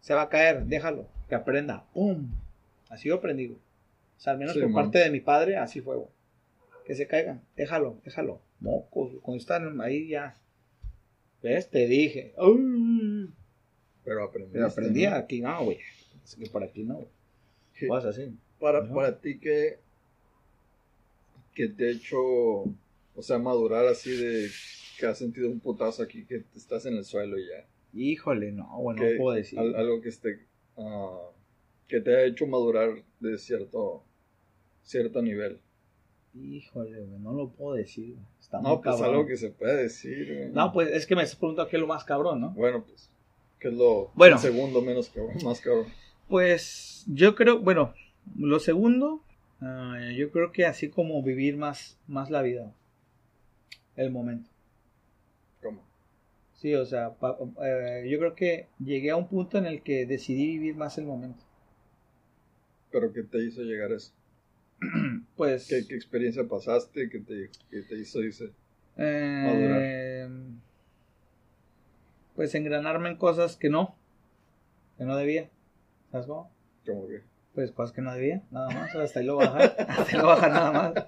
[0.00, 1.84] Se va a caer, déjalo, que aprenda.
[1.92, 2.28] ¡Pum!
[2.88, 3.58] Así yo aprendí, güey.
[4.16, 4.84] O sea, al menos Sí, por man.
[4.84, 6.08] parte de mi padre, así fue, güey.
[6.84, 8.40] Que se caigan, déjalo, déjalo.
[8.60, 10.36] Mocos, cuando están ahí ya.
[11.42, 11.70] ¿Ves?
[11.70, 12.34] Te dije.
[12.38, 13.32] ¡Uy!
[14.04, 14.50] Pero aprendí.
[14.52, 15.78] Pero aprendí aquí, no, güey.
[16.24, 17.08] Es que por aquí no, güey.
[17.88, 18.36] Vas así.
[18.58, 19.78] Para, para ti, ¿qué,
[21.54, 24.50] qué te ha hecho, o sea, madurar así de
[24.98, 27.64] que has sentido un putazo aquí, que estás en el suelo y ya?
[27.92, 29.58] Híjole, no, bueno, Que- no puedo decir.
[29.58, 31.30] al- algo que esté, ah,
[31.88, 34.04] que te ha hecho madurar de cierto,
[34.82, 35.60] cierto nivel.
[36.34, 38.16] Híjole, güey, no lo puedo decir.
[38.40, 39.14] Está No, pues cabrón.
[39.16, 40.26] algo que se puede decir.
[40.32, 40.50] güey.
[40.50, 42.50] No, pues es que me estás preguntando qué es lo más cabrón, ¿no?
[42.52, 43.10] Bueno, pues,
[43.58, 44.36] ¿qué es lo Bueno.
[44.36, 45.86] el segundo menos cabrón, más cabrón?
[46.28, 47.92] Pues yo creo, bueno,
[48.36, 49.24] lo segundo,
[49.60, 52.72] ah, yo creo que así como vivir más, más la vida,
[53.96, 54.48] el momento.
[56.60, 56.72] ¿Cómo?
[56.72, 60.06] Sí, o sea, pa- eh, yo creo que llegué a un punto en el que
[60.06, 61.42] decidí vivir más el momento.
[62.90, 64.12] ¿Pero qué te hizo llegar a eso?
[65.36, 67.08] Pues, ¿Qué, qué experiencia pasaste?
[67.08, 68.50] ¿Qué te, qué te hizo, dice?
[68.96, 70.28] eh,
[72.34, 73.94] pues engranarme en cosas que no,
[74.98, 75.48] que no debía.
[76.10, 76.50] ¿Sabes cómo?
[76.86, 77.22] Como que,
[77.54, 80.50] Pues cosas que no debía, nada más, hasta ahí lo bajar, hasta ahí lo bajar
[80.52, 81.06] nada más.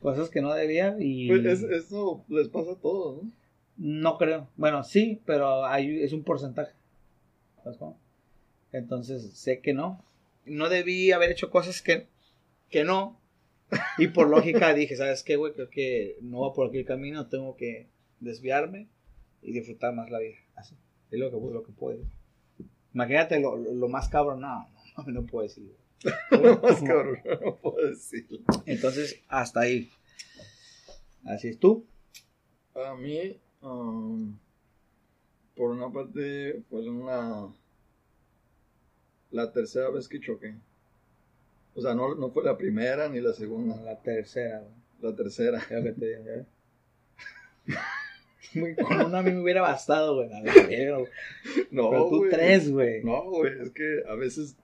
[0.00, 1.28] Cosas que no debía y...
[1.28, 3.30] pues es- eso les pasa a todos, ¿no?
[3.76, 4.48] No creo.
[4.56, 6.72] Bueno, sí, pero hay, es un porcentaje.
[7.62, 7.98] ¿Sabes cómo?
[8.72, 10.04] Entonces, sé que no.
[10.44, 12.06] No debí haber hecho cosas que,
[12.70, 13.18] que no.
[13.98, 15.52] Y por lógica dije, ¿sabes qué, güey?
[15.54, 17.88] Creo que no va por aquí el camino, tengo que
[18.20, 18.88] desviarme
[19.42, 20.36] y disfrutar más la vida.
[20.54, 20.74] Así.
[21.10, 22.12] Es lo que, lo que puedo decir.
[22.94, 24.40] Imagínate lo, lo- lo más cabrón.
[24.40, 25.74] No, no, no puedo decir.
[26.32, 28.40] Lo más cabrón, no puedo decirlo.
[28.66, 29.88] Entonces, hasta ahí.
[31.24, 31.86] Así es tú.
[32.74, 34.36] A mí, um,
[35.56, 37.48] por una parte, fue una.
[39.30, 40.54] La tercera vez que choqué.
[41.74, 44.72] O sea, no, no fue la primera ni la segunda, La tercera, güey.
[45.00, 45.62] la tercera.
[45.66, 46.46] Creo que te digo.
[48.54, 50.28] Muy- Con una a mí me hubiera bastado, güey.
[50.28, 51.06] güey.
[51.70, 53.02] No, Pero tú tres, güey.
[53.02, 54.54] No, güey, es que a veces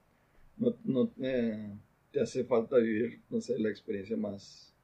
[0.58, 1.70] no, no eh,
[2.12, 4.74] te hace falta vivir, no sé, la experiencia más.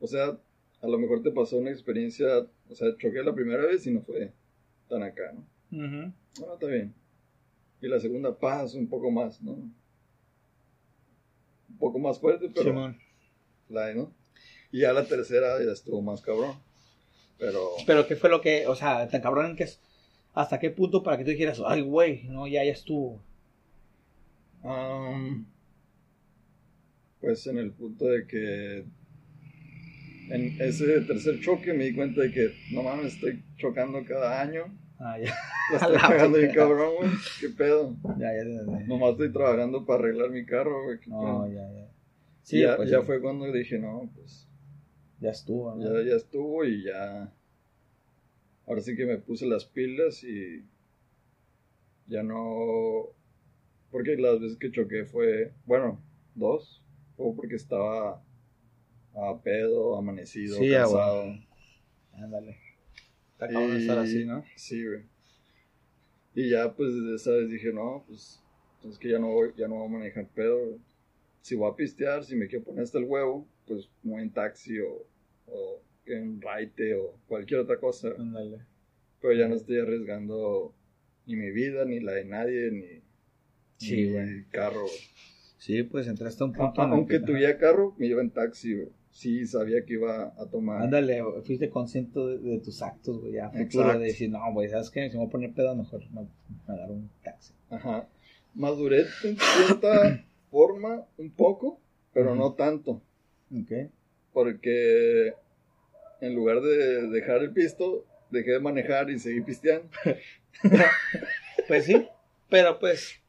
[0.00, 0.36] O sea,
[0.82, 4.02] a lo mejor te pasó una experiencia, o sea, choqué la primera vez y no
[4.02, 4.32] fue
[4.88, 5.40] tan acá, ¿no?
[5.70, 6.12] Ujú.
[6.38, 6.94] Bueno, está bien.
[7.80, 9.52] Y la segunda pasa un poco más, ¿no?
[9.52, 9.74] Un
[11.78, 12.98] poco más fuerte, pero Simón.
[13.68, 14.12] la ¿no?
[14.72, 16.56] Y ya la tercera ya estuvo más cabrón.
[17.38, 19.80] Pero Pero ¿qué fue lo que, o sea, tan cabrón en que es,
[20.32, 23.22] hasta qué punto para que tú dijeras, ay, güey, no, ya, ya estuvo.
[27.20, 28.84] Pues en el punto de que
[30.30, 34.64] en ese tercer choque me di cuenta de que no mames, estoy chocando cada año.
[34.98, 35.34] Ah, ya,
[35.70, 37.10] La estoy la cagando bien cabrón, güey.
[37.40, 37.96] ¿Qué pedo?
[38.18, 38.86] ya, ya, ya, ya.
[38.86, 41.00] Nomás estoy trabajando para arreglar mi carro, güey.
[41.00, 41.88] ¿Qué No, ya, ya.
[42.42, 44.46] Sí, ya, pues, ya fue cuando dije, no, pues
[45.20, 45.82] Ya estuvo, ¿no?
[45.82, 47.32] ya, ya estuvo y ya.
[48.66, 50.64] Ahora sí que me puse las pilas y
[52.06, 53.08] ya no.
[53.90, 56.00] Porque las veces que choqué fue, bueno,
[56.34, 56.82] dos.
[57.16, 58.22] O porque estaba
[59.14, 61.34] a pedo, amanecido, Sí, cansado.
[62.14, 62.56] Ándale.
[63.32, 64.44] Está cabrón Y- estar así, ¿no?
[64.56, 65.02] Sí, güey.
[66.34, 68.40] Y ya, pues, desde esa vez dije, no, pues,
[68.88, 70.58] es que ya no voy, ya no voy a manejar pedo.
[70.66, 70.78] güey.
[71.42, 74.78] Si voy a pistear, si me quiero poner hasta el huevo, pues, voy en taxi
[74.80, 75.06] o,
[75.46, 78.08] o en raite o cualquier otra cosa.
[78.18, 78.58] Ándale.
[79.20, 80.74] Pero ya no estoy arriesgando
[81.26, 83.00] ni mi vida, ni la de nadie, ni,
[83.78, 84.22] Sí, ni güey.
[84.28, 84.98] el carro, güey.
[85.58, 86.82] Sí, pues entraste a un punto.
[86.84, 88.88] el Aunque que- tuviera carro, me iba en taxi, güey.
[89.14, 90.82] Sí, sabía que iba a tomar.
[90.82, 93.34] Ándale, fuiste consciente de, de tus actos, güey.
[93.34, 95.08] Ya, futuro, de decir, no, güey, ¿sabes qué?
[95.08, 97.52] Si me voy a poner pedo, mejor me, me agarro un taxi.
[97.70, 98.08] Ajá.
[98.54, 101.78] Maduré en cierta forma, un poco,
[102.12, 103.00] pero no tanto.
[103.56, 103.88] Ok.
[104.32, 105.32] Porque
[106.20, 109.88] en lugar de dejar el pisto, dejé de manejar y seguí pisteando.
[111.66, 112.06] Pues sí,
[112.50, 113.20] pero pues,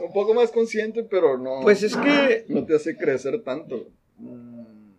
[0.00, 3.88] Un poco más consciente, pero no, pues es que, no te hace crecer tanto.
[4.18, 4.57] mm,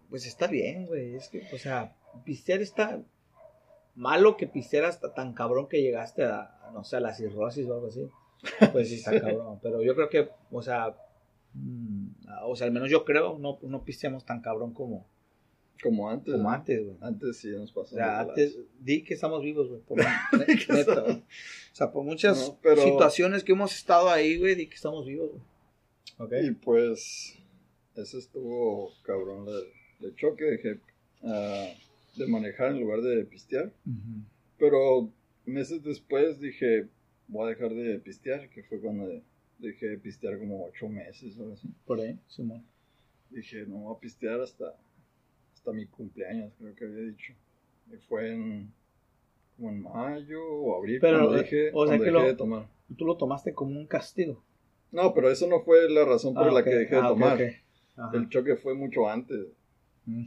[0.09, 1.15] pues está bien, güey.
[1.15, 3.01] Es que, o sea, pistear está
[3.95, 7.73] malo que pistear hasta tan cabrón que llegaste a, no sé, a la cirrosis o
[7.73, 8.07] algo así.
[8.71, 9.59] Pues sí está cabrón.
[9.61, 10.95] Pero yo creo que, o sea,
[11.53, 12.07] mm,
[12.45, 15.05] o sea, al menos yo creo, no, no pisteamos tan cabrón como,
[15.83, 16.33] Como antes.
[16.33, 16.97] como antes, güey.
[17.01, 17.95] Antes sí nos pasó.
[17.95, 19.81] O sea, antes di que estamos vivos, güey.
[20.69, 21.03] neta.
[21.03, 21.21] O
[21.73, 25.31] sea, por muchas No, pero- situaciones que hemos estado ahí, güey, di que estamos vivos,
[25.31, 25.41] güey.
[26.17, 26.33] Ok.
[26.47, 27.37] Y pues,
[27.95, 29.65] eso estuvo cabrón del,
[29.99, 30.43] del choque.
[30.45, 30.79] Dejé
[31.23, 31.67] ah,
[32.15, 33.65] de manejar en lugar de pistear.
[33.85, 34.23] Ujú.
[34.57, 35.09] Pero
[35.45, 36.87] meses después dije,
[37.27, 39.09] voy a dejar de pistear, que fue cuando
[39.59, 41.67] dejé de pistear como ocho meses o así.
[41.85, 42.63] Por ahí, Simón.
[43.29, 44.73] Dije, no voy a pistear hasta,
[45.53, 47.33] hasta mi cumpleaños, creo que había dicho.
[47.91, 48.71] Y fue en,
[49.55, 52.27] como en mayo o abril Pero, cuando eh, dejé, o sea cuando que dejé lo-
[52.27, 52.67] de tomar.
[52.97, 54.43] Tú lo tomaste como un castigo.
[54.91, 57.39] No, pero eso no fue la razón por Ah, la que dejé de Ah, tomar.
[58.13, 59.45] El choque fue mucho antes.
[60.09, 60.25] Mm.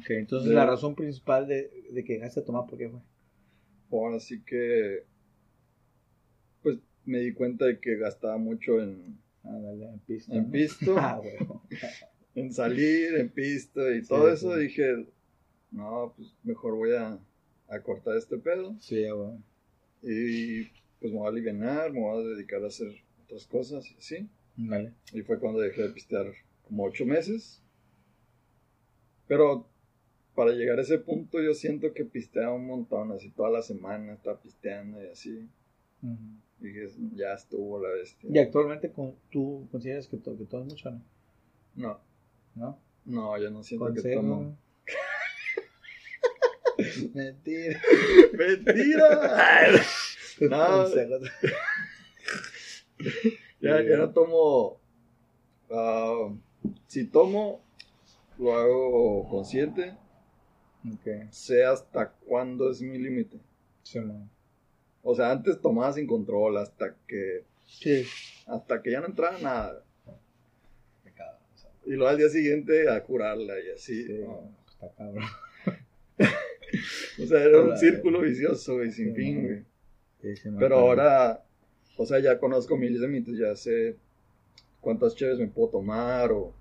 [0.00, 3.00] Ok, entonces la razón principal de, de que dejaste de tomar, ¿por qué fue?
[3.92, 5.04] Ahora sí que,
[6.62, 10.34] pues me di cuenta de que gastaba mucho en, Ah, dale, en pisto.
[10.34, 10.50] en ¿no?
[10.50, 10.96] pisto.
[10.98, 11.20] Ah,
[12.34, 14.60] en salir, en pista y Sí, todo eso, sí.
[14.62, 15.06] dije,
[15.70, 17.18] no, pues mejor voy a,
[17.68, 19.04] a cortar este pedo Sí,
[20.02, 20.64] y
[21.00, 22.88] pues me voy a aliviar, me voy a dedicar a hacer
[23.24, 24.28] otras cosas y así.
[24.56, 24.92] Vale.
[25.12, 26.26] Y fue cuando dejé de pistear
[26.62, 27.62] como ocho meses.
[29.28, 29.66] Pero
[30.34, 34.14] para llegar a ese punto yo siento que pisteaba un montón, así toda la semana
[34.14, 35.48] estaba pisteando y así.
[36.02, 36.16] Ujú.
[36.58, 38.30] Dije, ya estuvo la bestia.
[38.32, 41.02] ¿Y actualmente con- tú consideras que, to que tomas mucho, no?
[41.74, 42.00] No,
[42.54, 42.78] ¿No?
[43.04, 44.56] no, yo no siento que tomo.
[47.14, 47.80] Mentira.
[48.32, 49.80] ¡Mentira!
[50.38, 50.86] No.
[53.58, 54.78] Ya, ya no tomo.
[55.70, 56.28] ah,
[56.88, 57.64] si tomo,
[58.38, 59.94] lo hago consciente.
[60.92, 61.30] Ok.
[61.30, 63.38] Sé hasta cuándo es mi límite.
[63.82, 64.00] Sí.
[65.02, 68.04] O sea, antes tomaba sin control hasta que Sí.
[68.46, 69.82] hasta que ya no entraba nada.
[71.04, 71.38] Pecado.
[71.54, 74.04] o sea, Y luego al día siguiente a curarla y así.
[74.04, 74.50] Sí, ¿no?
[74.68, 75.24] está cabrón.
[77.22, 79.64] O sea, era un círculo vicioso, güey, sin fin, güey.
[80.58, 81.42] Pero ahora,
[81.96, 83.96] o sea, ya conozco mis límites, ya sé
[84.80, 86.52] cuántas chaves me puedo tomar o,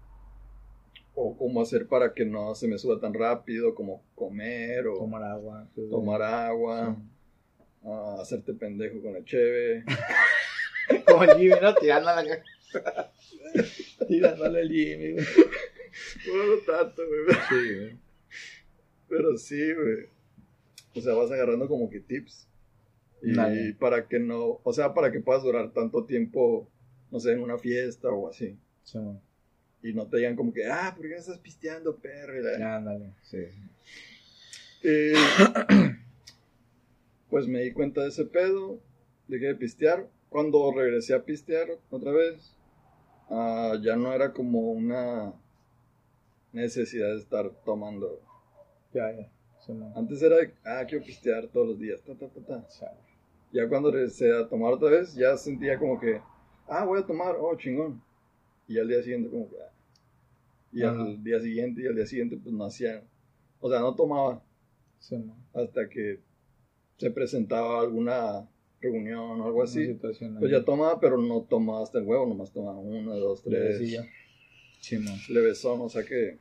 [1.16, 5.24] o cómo hacer para que no se me suba tan rápido, como comer o Tomar
[5.24, 5.68] agua.
[5.74, 6.96] pues, tomar agua,
[7.82, 7.90] Sí.
[8.22, 9.84] hacerte pendejo con el cheve.
[11.08, 11.74] Como el Jimmy, ¿no?
[11.76, 12.44] Tirando a la.
[14.08, 15.26] Tirándole al Jimmy, güey.
[16.28, 17.38] Bueno, no tanto, güey.
[17.50, 17.98] Sí, güey.
[19.08, 20.06] Pero sí, güey.
[20.96, 22.48] O sea, vas agarrando como que tips.
[23.24, 23.74] Y Dale.
[23.80, 26.70] para que no, o sea, para que puedas durar tanto tiempo,
[27.12, 28.58] no sé, en una fiesta o así.
[28.84, 29.00] Sí.
[29.86, 32.34] Y no te digan como que, ah, ¿por qué no estás pisteando, perro?
[32.66, 33.38] Ándale, sí.
[34.82, 35.14] Eh,
[37.30, 38.80] pues me di cuenta de ese pedo,
[39.28, 40.08] dejé de pistear.
[40.30, 42.56] Cuando regresé a pistear otra vez,
[43.30, 45.34] ah, ya no era como una
[46.52, 48.20] necesidad de estar tomando.
[48.92, 49.30] Ya, ya.
[49.68, 49.74] Sí.
[49.96, 52.68] Antes era, ah, quiero pistear todos los días, ta, ta, ta.
[53.52, 56.20] Ya cuando regresé a tomar otra vez, ya sentía como que,
[56.68, 58.02] ah, voy a tomar, oh, chingón.
[58.68, 59.75] Y al día siguiente como que, ah.
[60.76, 61.02] Y Ajá.
[61.02, 63.02] al día siguiente y al día siguiente pues no hacía,
[63.60, 64.44] o sea, no tomaba
[65.00, 65.16] Sí,
[65.54, 66.20] hasta que
[66.98, 68.48] se presentaba alguna
[68.82, 69.94] reunión o algo así.
[69.94, 70.50] Pues ahí.
[70.52, 73.78] ya tomaba, pero no tomaba hasta el huevo, nomás tomaba uno, dos, tres.
[73.78, 74.06] Sí, ya.
[74.80, 75.16] Sí, man.
[75.30, 76.38] Levesón, o sea que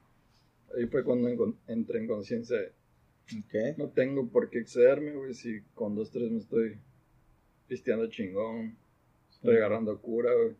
[0.76, 1.28] ahí fue cuando
[1.68, 2.72] entré en conciencia de,
[3.38, 3.78] Ok.
[3.78, 6.76] no tengo por qué excederme, güey, si con dos, tres me estoy
[7.68, 8.76] pisteando chingón,
[9.30, 10.54] estoy agarrando cura, güey,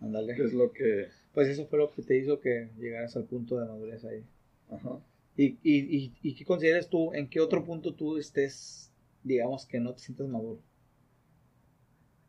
[0.00, 0.34] Ándale.
[0.34, 3.58] que es lo que, Pues eso fue lo que te hizo que llegaras al punto
[3.58, 4.22] de madurez ahí.
[4.70, 5.00] ajá,
[5.36, 7.12] ¿Y, y, y, y qué consideras tú?
[7.14, 8.92] ¿En qué otro punto tú estés,
[9.24, 10.60] digamos, que no te sientas maduro?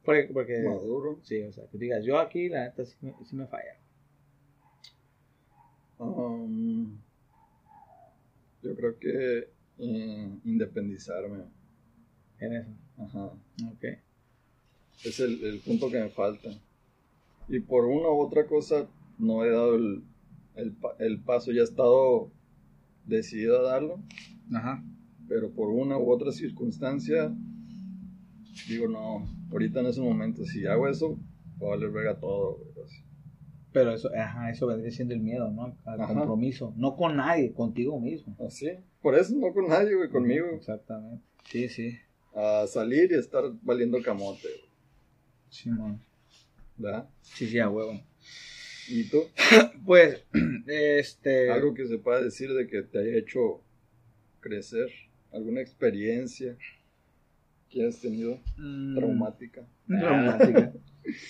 [0.06, 1.20] Porque, porque Maduro.
[1.24, 3.78] sí, o sea, que digas, yo aquí la neta sí me, sí me falla.
[6.00, 6.98] Um,
[8.62, 11.44] yo creo que eh, independizarme.
[12.39, 12.72] En eso.
[12.98, 13.26] Ajá.
[13.72, 13.86] Ok.
[15.06, 16.50] Es el, el punto que me falta.
[17.47, 20.03] Y por una u otra cosa no he dado el,
[20.56, 21.51] el, el paso.
[21.51, 22.32] Ya he estado
[23.06, 23.99] decidido a darlo.
[24.53, 24.84] Ajá.
[25.27, 27.34] Pero por una u otra circunstancia,
[28.67, 31.17] digo, no, ahorita en ese momento, si hago eso,
[31.62, 32.58] va a valer verga todo.
[32.58, 32.97] güey, así.
[33.71, 35.75] Pero eso, ajá, eso vendría siendo el miedo, ¿no?
[35.86, 36.13] Al Ajá.
[36.13, 36.73] compromiso.
[36.77, 38.36] No con nadie, contigo mismo.
[38.45, 38.69] Así.
[39.01, 40.45] Por eso no con nadie, güey, conmigo.
[40.53, 41.23] Exactamente.
[41.45, 41.95] Sí, sí.
[42.36, 44.69] A salir y estar valiendo camote, güey,
[45.49, 45.99] Sí, man.
[46.78, 47.10] ¿Verdad?
[47.22, 48.00] Sí, sí, a huevo.
[48.90, 49.24] ¿Y tú?
[49.86, 50.24] Pues,
[50.68, 51.52] este.
[51.52, 53.62] Algo que se pueda decir de que te haya hecho
[54.40, 54.90] crecer,
[55.32, 56.58] alguna experiencia
[57.70, 59.66] que has tenido mm, traumática.
[59.88, 60.74] Traumática.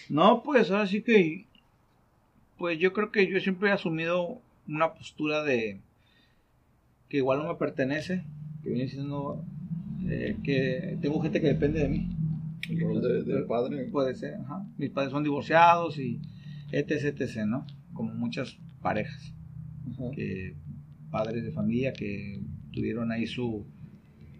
[0.07, 1.47] No, pues ahora sí que.
[2.59, 5.79] Pues yo creo que yo siempre he asumido una postura de.
[7.09, 8.23] que igual no me pertenece.
[8.61, 9.43] Que viene siendo.
[10.07, 12.07] eh, que tengo gente que depende de mí.
[12.69, 13.85] El rol de, de padre.
[13.91, 14.65] Puede ser, ajá.
[14.77, 16.21] Mis padres son divorciados y
[16.71, 17.65] etc, etc, ¿no?
[17.93, 19.33] Como muchas parejas.
[19.85, 20.11] Ajá.
[20.15, 20.55] que
[21.11, 23.65] padres de familia que tuvieron ahí su,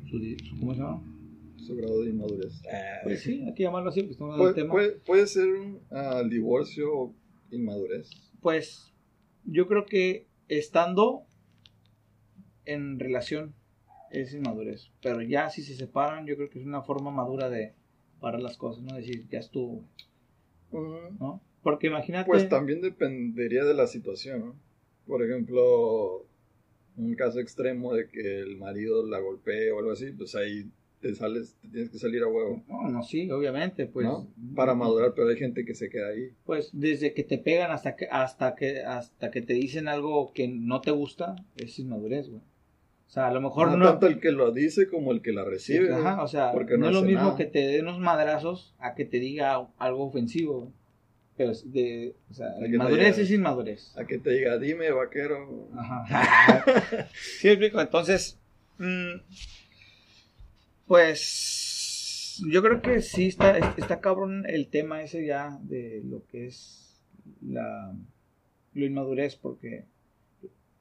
[0.10, 0.20] su,
[0.60, 1.04] ¿cómo se llama?
[1.58, 2.62] Su grado de inmadurez.
[3.04, 4.74] Pues sí, hay que llamarlo así, porque estamos hablando Puede, del tema.
[4.74, 7.16] puede, puede ser un ah, divorcio o
[7.52, 8.10] inmadurez.
[8.42, 8.92] Pues
[9.46, 11.26] yo creo que estando
[12.66, 13.54] en relación
[14.12, 17.74] es inmadurez, pero ya si se separan, yo creo que es una forma madura de
[18.24, 18.96] parar las cosas, ¿no?
[18.96, 19.84] Decir, ya estuvo,
[20.72, 21.42] ¿no?
[21.62, 24.56] Porque imagínate, Pues también dependería de la situación, ¿no?
[25.06, 26.26] Por ejemplo,
[26.96, 30.70] un caso extremo de que el marido la golpee o algo así, pues ahí
[31.02, 34.26] te sales, te tienes que salir a huevo, no, no, sí, obviamente, pues, ¿no?
[34.56, 36.30] Para madurar, pero hay gente que se queda ahí.
[36.46, 40.48] pues desde que te pegan hasta que hasta que hasta que te dicen algo que
[40.48, 42.42] no te gusta, es inmadurez, güey.
[43.14, 45.34] O sea, a lo mejor no, no, tanto el que lo dice como el que
[45.34, 45.94] la Sí, recibe.
[45.94, 47.36] ajá, o sea, porque no, no es lo mismo nada.
[47.38, 50.74] que te dé unos madrazos a que te diga algo ofensivo.
[51.38, 53.96] Pero de, o sea, diga- es inmadurez.
[53.96, 55.70] A que te diga, dime, vaquero.
[55.78, 56.66] Ajá.
[57.14, 57.80] sí, explico.
[57.80, 58.40] Entonces,
[58.80, 59.20] mm,
[60.88, 66.48] pues, yo creo que sí está, está cabrón el tema ese ya de lo que
[66.48, 67.00] es
[67.42, 67.94] la,
[68.74, 69.86] la inmadurez, porque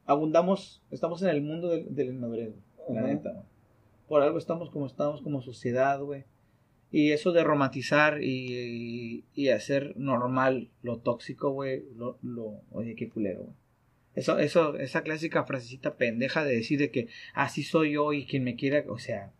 [0.06, 2.54] abundamos, estamos en el mundo de, de la inmadurez,
[2.88, 3.44] la neta.
[4.08, 6.24] Por algo estamos como estamos como sociedad, güey.
[6.90, 13.08] Y eso de romantizar y, y hacer normal lo tóxico, güey, lo, lo, oye, qué
[13.08, 13.56] culero, güey.
[14.14, 18.44] Eso, eso, esa clásica frasecita pendeja de decir de que así soy yo y quien
[18.44, 19.32] me quiera, o sea,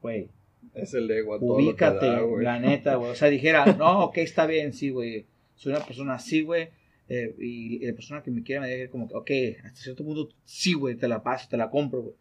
[0.00, 0.30] güey,
[0.72, 2.42] Es el ego a todo lo que ubícate, da, güey.
[2.42, 3.10] la neta, güey.
[3.10, 5.26] O sea, dijera, no, ok, está bien, sí, güey.
[5.56, 6.70] Soy una persona así, güey.
[7.08, 10.28] Eh, y la persona que me quiera me deje como que, ok, hasta cierto punto,
[10.44, 12.14] sí, güey, te la paso, te la compro, güey.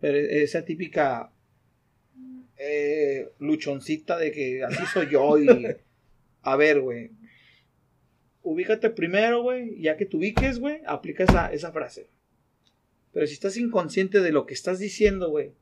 [0.00, 1.32] Pero esa típica
[2.56, 5.48] eh, luchoncita de que así soy yo y...
[6.42, 7.10] A ver, güey.
[8.42, 9.80] Ubícate primero, güey.
[9.80, 12.08] Ya que te ubiques, güey, aplica esa, esa frase.
[13.12, 15.52] Pero si estás inconsciente de lo que estás diciendo, güey,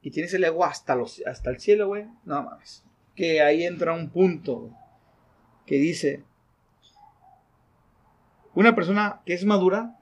[0.00, 2.84] y tienes el ego hasta, los, hasta el cielo, güey, no mames.
[3.14, 4.72] Que ahí entra un punto güey,
[5.66, 6.22] que dice,
[8.54, 9.96] una persona que es madura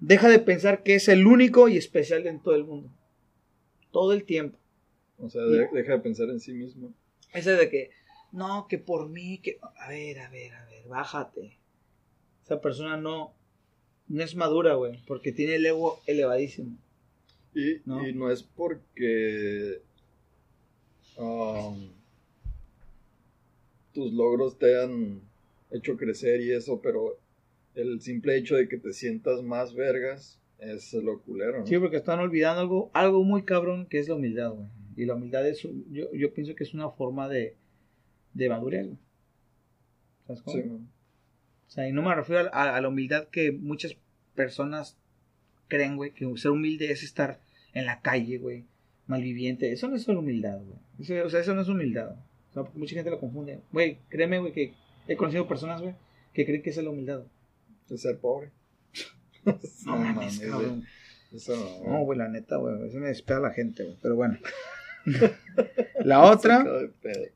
[0.00, 2.90] deja de pensar que es el único y especial en todo el mundo.
[3.90, 4.58] Todo el tiempo.
[5.18, 6.92] O sea, de- deja de pensar en sí mismo.
[7.32, 7.90] Ese de que,
[8.32, 9.58] no, que por mí, que...
[9.78, 11.58] A ver, a ver, a ver, bájate.
[12.44, 13.32] Esa persona no,
[14.08, 16.76] no es madura, güey, porque tiene el ego elevadísimo.
[17.54, 18.02] Y ¿No?
[18.02, 19.80] no, y no es porque
[21.16, 21.88] um,
[23.92, 25.20] tus logros te han
[25.70, 27.16] hecho crecer y eso, pero
[27.74, 31.66] el simple hecho de que te sientas más vergas es lo culero, ¿no?
[31.66, 34.68] Sí, porque están olvidando algo, algo muy cabrón que es la humildad, güey.
[34.96, 37.56] Y la humildad es, yo, yo pienso que es una forma de,
[38.32, 38.98] de madurez, güey.
[40.26, 40.56] ¿Sabes cómo?
[40.56, 40.70] Sí.
[41.66, 43.96] O sea, y no me refiero a, a la humildad que muchas
[44.34, 44.96] personas
[45.68, 47.40] creen, güey, que ser humilde es estar
[47.72, 48.64] en la calle, güey,
[49.06, 49.72] malviviente.
[49.72, 50.78] Eso no es solo humildad, güey.
[51.00, 52.12] Eso, o sea, eso no es humildad.
[52.50, 53.60] O sea, porque mucha gente lo confunde.
[53.72, 54.72] Güey, créeme, güey, que
[55.08, 55.94] he conocido personas, güey,
[56.32, 57.18] que creen que es la humildad.
[57.18, 57.33] güey.
[57.88, 58.50] De ser pobre.
[59.86, 60.84] No mames, cabrón.
[61.32, 63.96] Eso no, No, güey, la neta, güey, eso me despega la gente, güey.
[64.00, 64.38] Pero bueno.
[66.04, 66.64] la otra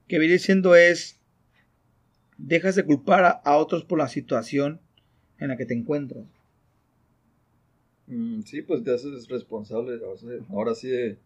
[0.07, 1.19] que viene diciendo es,
[2.39, 4.81] dejas de culpar a, a otros por la situación
[5.39, 6.25] en la que te encuentras.
[8.09, 10.01] Mm, sí, pues te haces responsable,
[10.49, 11.17] ahora sí, de,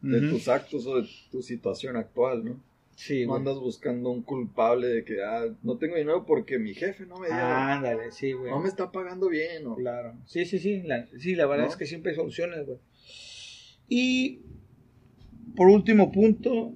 [0.00, 2.60] tus actos o de tu situación actual, ¿no?
[3.04, 7.04] Sí, No andas buscando un culpable de que, ah, no tengo dinero porque mi jefe
[7.04, 8.52] no me dio, Ándale, sí, güey.
[8.52, 9.74] no me está pagando bien, o...
[9.74, 10.16] Claro.
[10.24, 10.82] Sí, sí, sí.
[10.82, 11.70] La, sí, la verdad ¿No?
[11.70, 12.78] es que siempre hay soluciones, güey.
[13.88, 14.42] Y
[15.56, 16.72] por último punto,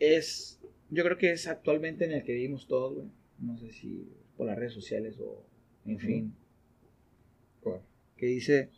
[0.00, 0.60] es.
[0.90, 3.06] Yo creo que es actualmente en el que vivimos todos, güey.
[3.38, 5.46] No sé si por las redes sociales o.
[5.86, 6.34] En fin.
[7.60, 7.82] ¿Cuál?
[8.16, 8.70] Que dice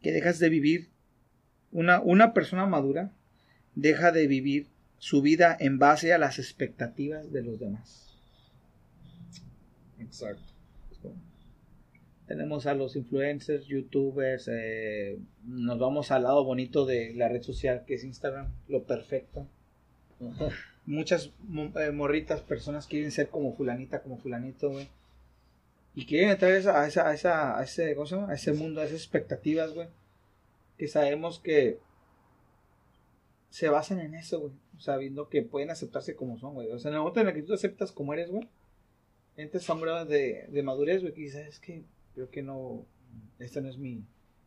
[0.00, 0.88] que dejas de vivir.
[1.70, 3.12] Una, una persona madura
[3.74, 4.68] deja de vivir
[5.04, 8.16] su vida en base a las expectativas de los demás.
[9.98, 10.42] Exacto.
[12.26, 17.84] Tenemos a los influencers, youtubers, eh, nos vamos al lado bonito de la red social
[17.86, 19.46] que es Instagram, lo perfecto.
[20.86, 21.32] Muchas
[21.76, 24.88] eh, morritas, personas quieren ser como fulanita, como fulanito, güey.
[25.94, 28.32] Y quieren entrar a, esa, a, esa, a, esa- a ese, ¿cómo se llama?
[28.32, 29.88] a ese mundo, a esas expectativas, güey.
[30.78, 31.78] Que sabemos que
[33.54, 34.52] se basan en eso, güey.
[34.78, 36.72] Sabiendo que pueden aceptarse como son, güey.
[36.72, 38.48] O sea, en el momento en el que tú te aceptas como eres, güey,
[39.36, 41.84] entras a un grado de, de madurez, güey, que dices, es que
[42.14, 42.84] creo que no,
[43.38, 44.04] este no es mi,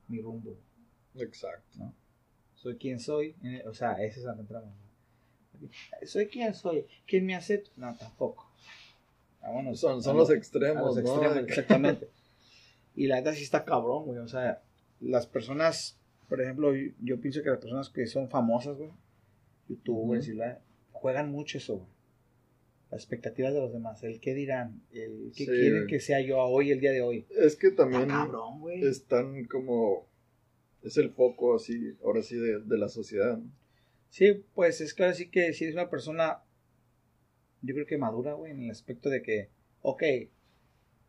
[0.10, 0.58] mi rumbo.
[1.16, 1.94] Exacto.
[2.56, 3.34] Soy quien soy,
[3.66, 4.70] o sea, esa es la entrada.
[6.06, 8.52] Soy quien soy, quien me acepta, no, tampoco.
[9.42, 11.02] Vámonos, Son, son los lo- extremos, los ¿no?
[11.24, 12.10] extremos, exactamente.
[12.94, 14.18] Y la neta sí está cabrón, güey.
[14.20, 14.62] O sea,
[15.00, 15.97] las personas,
[16.28, 18.92] por ejemplo, yo, yo pienso que las personas que son famosas, güey,
[19.70, 20.34] youtubers Ujú.
[20.34, 20.62] y la,
[20.92, 21.88] juegan mucho eso, güey.
[22.92, 25.88] Las expectativas de los demás, el qué dirán, el qué Sí, quieren güey.
[25.88, 27.26] que sea yo hoy, el día de hoy.
[27.38, 28.82] Es que también cabrón, güey.
[28.86, 30.08] están como...
[30.84, 33.38] Es el foco así, ahora sí, de, de la sociedad.
[33.38, 33.52] ¿no?
[34.10, 36.44] Sí, pues es claro, sí que si eres una persona,
[37.62, 39.50] yo creo que madura, güey, en el aspecto de que,
[39.82, 40.04] ok,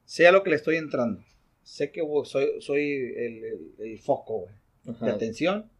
[0.04, 1.22] sé a lo que le estoy entrando,
[1.62, 2.82] sé que güey, soy, soy
[3.16, 4.54] el, el- el foco, güey,
[4.92, 5.70] de atención,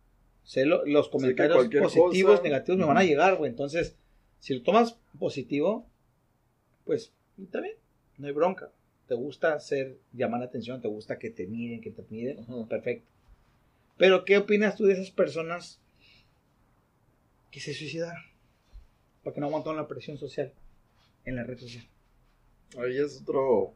[0.45, 3.97] sé lo- los comentarios positivos, cosa- negativos me van a llegar, güey, entonces,
[4.41, 5.87] si lo tomas positivo,
[6.85, 7.75] pues, está bien,
[8.19, 8.71] no hay bronca,
[9.07, 12.67] te gusta ser, llamar la atención, te gusta que te miren, que te miren, Ajá.
[12.69, 13.07] perfecto.
[13.97, 15.81] Pero, ¿qué opinas tú de esas personas
[17.51, 18.23] que se suicidaron?
[19.25, 20.53] Porque no aguantaron la presión social
[21.25, 21.85] en la red social.
[22.79, 23.75] Ahí es otro,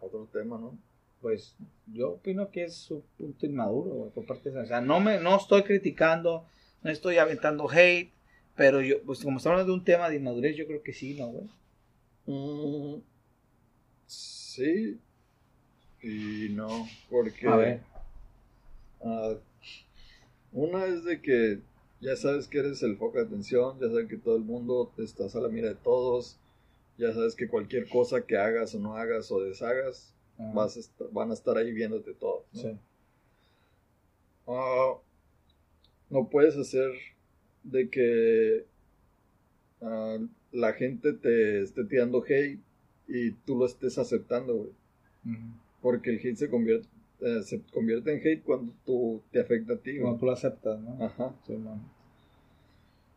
[0.00, 0.78] otro tema, ¿no?
[1.20, 1.54] Pues
[1.86, 5.18] yo opino que es un punto inmaduro güey, por parte de O sea, no, me,
[5.18, 6.46] no estoy criticando,
[6.82, 8.12] no estoy aventando hate,
[8.56, 11.14] pero yo, pues como estamos hablando de un tema de inmadurez, yo creo que sí,
[11.14, 11.48] ¿no, güey?
[12.26, 13.02] Mm,
[14.06, 15.00] sí
[16.02, 17.80] y no, porque A ver.
[19.04, 19.34] ah,
[20.52, 21.60] una es de que
[22.00, 25.34] ya sabes que eres el foco de atención, ya sabes que todo el mundo estás
[25.34, 26.38] a la mira de todos,
[26.96, 30.52] ya sabes que cualquier cosa que hagas o no hagas o deshagas, Ajá.
[30.52, 32.44] vas a estar- van a estar ahí viéndote todos.
[32.54, 32.60] ¿no?
[32.60, 32.68] Sí.
[34.46, 34.94] Ah,
[36.10, 36.90] no puedes hacer
[37.64, 38.64] de que
[39.82, 40.18] ah,
[40.52, 42.58] la gente te esté tirando hate
[43.08, 44.70] y tú lo estés aceptando, güey.
[45.82, 46.88] Porque el hate se convierte,
[47.20, 49.98] eh, se convierte en hate cuando tú te afecta a ti.
[49.98, 51.04] Cuando tú lo aceptas, ¿no?
[51.04, 51.34] Ajá.
[51.46, 51.80] Sí, man.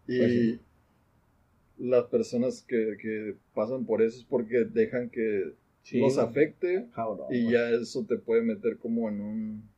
[0.07, 0.59] Y Pues sí.
[1.77, 5.53] las personas que, que pasan por eso es porque dejan que
[5.83, 7.53] Sí, afecte Cabrón, y güey.
[7.53, 9.69] ya eso te puede meter como en un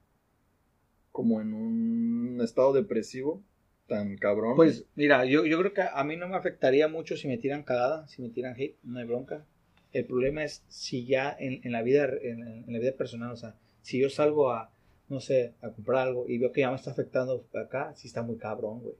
[1.12, 3.42] como en un estado depresivo
[3.88, 4.56] tan cabrón.
[4.56, 7.64] Pues mira, yo, yo creo que a mí no me afectaría mucho si me tiran
[7.64, 9.46] cagada, si me tiran hate, no hay bronca.
[9.92, 13.38] El problema es si ya en, en la vida en, en la vida personal, o
[13.38, 14.72] sea, si yo salgo a,
[15.10, 18.24] no sé, a comprar algo y veo que ya me está afectando acá, sí está
[18.24, 18.96] muy cabrón, güey.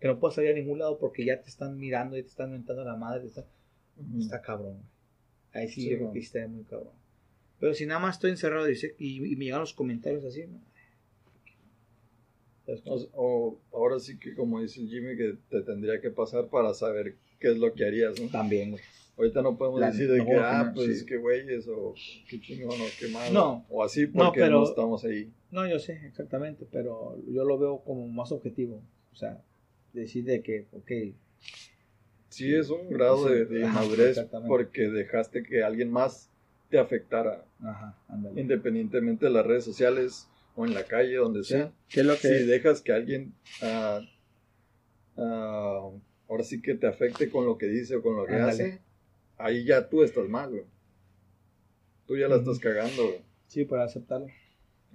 [0.00, 2.50] Que no puedo salir a ningún lado porque ya te están mirando y te están
[2.50, 3.44] mentando la madre, te están-
[3.98, 4.20] Ujú.
[4.20, 4.91] está cabrón, güey.
[5.52, 6.12] Ahí sí, Sí, yo creo no.
[6.14, 6.92] que está muy cabrón.
[7.60, 10.60] Pero si nada más estoy encerrado y, y, y me llegan los comentarios así, ¿no?
[12.86, 16.72] O, o ahora sí que como dice el Jimmy que te tendría que pasar para
[16.74, 18.28] saber qué es lo que harías, ¿no?
[18.28, 18.82] También, güey.
[19.18, 21.06] Ahorita no podemos La- decir de no, que, no, ah, no, pues sí.
[21.06, 21.94] qué güeyes o
[22.30, 23.32] qué chingón o qué malo.
[23.34, 23.66] No.
[23.68, 25.30] O así No, porque no, pero- estamos ahí.
[25.50, 28.82] No, yo sé, exactamente, pero yo lo veo como más objetivo.
[29.12, 29.42] O sea,
[29.92, 30.90] decir de que, ok,
[32.32, 34.18] Sí, es un grado de, de inmadurez
[34.48, 36.30] porque dejaste que alguien más
[36.70, 37.94] te afectara, ajá,
[38.36, 41.72] independientemente de las redes sociales o en la calle, donde Sí, sea.
[41.88, 44.00] ¿Qué es lo que Si dejas que alguien ah,
[45.16, 45.90] ah,
[46.28, 48.50] ahora sí que te afecte con lo que dice o con lo que Ándale.
[48.52, 48.80] hace,
[49.38, 50.64] ahí ya tú estás mal, güey.
[52.06, 53.22] Tú ya la estás cagando, güey.
[53.46, 54.26] Sí, para aceptarlo.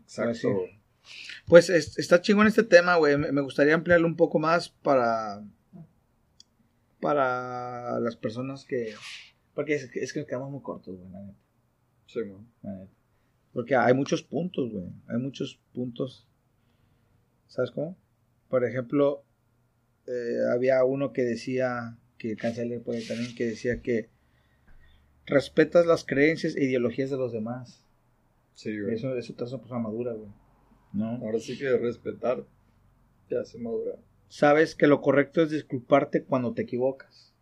[0.01, 0.49] Exacto.
[0.49, 0.79] Pues sí.
[1.47, 3.17] Pues es- está chingón este tema, güey.
[3.17, 5.43] Me gustaría ampliarlo un poco más para
[7.07, 8.93] para las personas que
[9.53, 11.37] porque es, que- es que nos quedamos muy cortos, güey, la neta,
[12.05, 12.19] Sí,
[12.63, 12.91] la neta.
[13.53, 14.89] Porque hay muchos puntos, güey.
[15.07, 16.27] Hay muchos puntos.
[17.47, 17.97] ¿Sabes cómo?
[18.49, 19.23] Por ejemplo,
[20.05, 24.09] eh, había uno que decía, que cancele por ahí también, que decía que
[25.25, 27.85] respetas las creencias e ideologías de los demás.
[28.53, 28.95] Sí, güey.
[28.95, 30.29] Eso, eso te hace una persona madura, güey.
[30.91, 31.15] ¿No?
[31.25, 32.43] Ahora sí que respetar
[33.29, 33.97] te hace madurar.
[34.29, 37.33] Sabes que lo correcto es disculparte cuando te equivocas.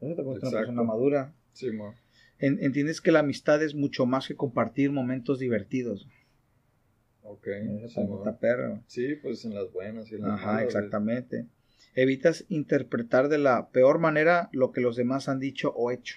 [0.00, 1.34] Eso te una persona madura.
[1.52, 1.68] Sí.
[2.38, 6.08] En- entiendes que la amistad es mucho más que compartir momentos divertidos.
[7.22, 7.46] Ok.
[7.88, 8.00] Sí,
[8.40, 8.82] perro.
[8.86, 10.64] Sí, pues en las buenas y en las Ajá, malas.
[10.64, 11.46] exactamente.
[11.94, 16.16] Evitas interpretar de la peor manera lo que los demás han dicho o hecho.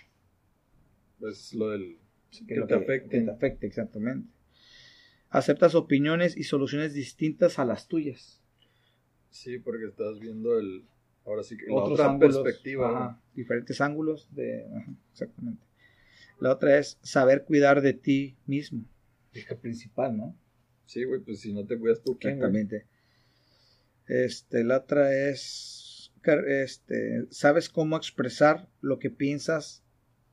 [1.20, 1.98] Pues lo del...
[2.48, 3.10] Que lo te afecte.
[3.20, 4.28] que te afecte, exactamente.
[5.30, 8.43] Aceptas opiniones y soluciones distintas a las tuyas.
[9.34, 10.86] Sí, porque estás viendo el...
[11.26, 12.90] Ahora sí que la otra ángulos, perspectiva.
[12.90, 13.22] ajá, ¿no?
[13.34, 15.64] diferentes ángulos de, ajá, exactamente.
[16.40, 18.86] La otra es saber cuidar de ti mismo.
[19.32, 20.38] Es que principal, ¿no?
[20.86, 22.50] Sí, güey, pues si no te cuidas tú, ¿quién, güey?
[22.50, 22.86] Exactamente.
[24.06, 26.12] Este, la otra es,
[26.48, 29.82] este, sabes cómo expresar lo que piensas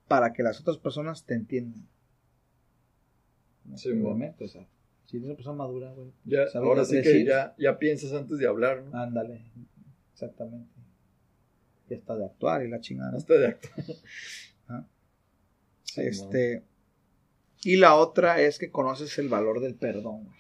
[0.08, 1.88] para que las otras personas te entiendan.
[3.76, 4.08] Sí, mo.
[4.08, 4.66] Obviamente, o sea,
[5.10, 6.12] si eres una persona madura, güey.
[6.24, 8.96] Ya, ahora sí que ya, ya piensas antes de hablar, ¿no?
[8.96, 9.40] Ándale,
[10.12, 10.70] exactamente.
[11.88, 13.16] Ya está de actuar y la chingada.
[13.16, 13.56] Hasta de.
[13.82, 13.98] Sí,
[14.68, 14.86] mo.
[15.96, 16.62] este,
[17.64, 20.38] y la otra es que conoces el valor del perdón, güey.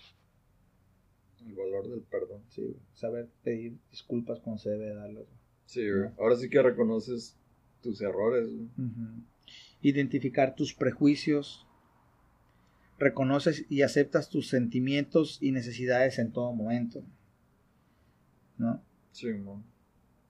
[1.48, 2.44] El valor del perdón.
[2.50, 2.76] Sí, güey.
[2.94, 5.24] saber pedir disculpas cuando se debe darlas.
[5.66, 6.10] Sí, güey.
[6.10, 6.14] No.
[6.20, 7.36] Ahora sí que reconoces
[7.82, 8.68] tus errores, güey.
[9.82, 11.66] Identificar tus prejuicios.
[13.00, 17.02] Reconoces y aceptas tus sentimientos y necesidades en todo momento.
[18.58, 18.80] ¿No?
[19.12, 19.28] Sí.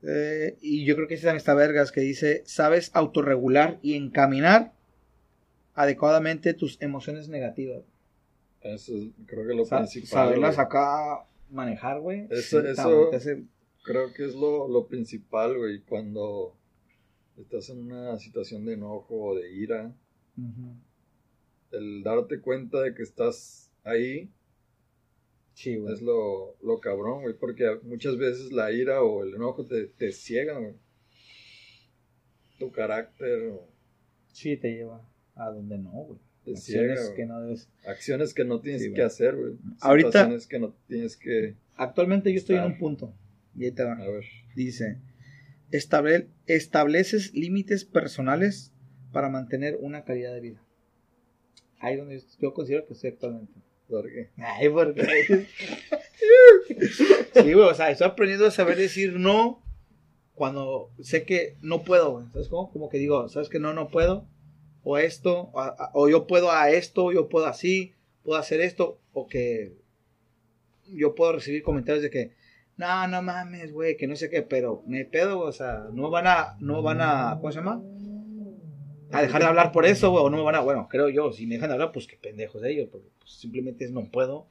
[0.03, 4.73] Eh, y yo creo que también está vergas que dice, sabes autorregular y encaminar
[5.75, 7.83] adecuadamente tus emociones negativas.
[8.63, 10.09] Eso es, creo que lo Sa- principal.
[10.09, 10.67] saberlas güey.
[10.67, 12.27] acá manejar, güey.
[12.31, 13.45] Eso- sí, eso- cabrón, te hace-
[13.83, 15.81] Creo que es lo, lo principal, güey.
[15.81, 16.55] Cuando
[17.39, 19.93] estás en una situación de enojo o de ira.
[21.73, 24.29] El darte cuenta de que estás ahí
[25.55, 25.93] Sí, güey.
[25.95, 27.35] es lo, lo cabrón, güey.
[27.39, 30.75] Porque muchas veces la ira o el enojo te, te ciegan, güey.
[32.59, 33.69] Tu carácter, o
[34.33, 36.19] Sí, te lleva a donde no, güey.
[36.45, 36.63] te Acciones
[36.99, 37.17] ciega, güey.
[37.17, 37.69] que no debes.
[37.87, 39.03] Acciones que no tienes Sí, que güey.
[39.07, 39.55] hacer, güey.
[39.81, 41.57] Ahorita- que no tienes que...
[41.77, 43.13] Actualmente yo estoy en un punto.
[43.57, 43.95] Y ahí te va.
[43.95, 44.25] A ver.
[44.55, 44.99] Dice,
[45.73, 48.73] estable- estableces límites personales
[49.13, 50.63] para mantener una calidad de vida.
[51.81, 53.53] Ahí donde yo considero que estoy actualmente.
[53.91, 54.31] ¿por qué?
[54.39, 55.03] Ay, porque...
[57.35, 59.63] sí, güey, o sea, estoy aprendiendo a saber decir no
[60.35, 62.27] cuando sé que no puedo, güey.
[62.33, 62.71] ¿Sabes cómo?
[62.71, 64.27] Como que digo, ¿sabes que no, no puedo?
[64.83, 69.27] O esto, o, o yo puedo a esto, yo puedo así, puedo hacer esto, o
[69.27, 69.77] que
[70.87, 72.33] yo puedo recibir comentarios de que,
[72.79, 76.27] no, no mames, güey, que no sé qué, pero me pedo, o sea, no van
[76.27, 77.83] a, no van a, ¿cómo se llama?
[79.13, 81.33] A dejar de hablar por eso, güey, o no me van a, bueno, creo yo,
[81.33, 84.47] si me dejan de hablar, pues qué pendejos ellos, porque pues, simplemente es no puedo,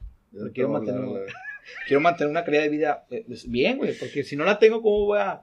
[0.52, 1.26] quiero mantener-
[1.86, 4.82] quiero mantener una calidad de vida eh, pues, bien, güey, porque si no la tengo,
[4.82, 5.42] ¿cómo voy a...?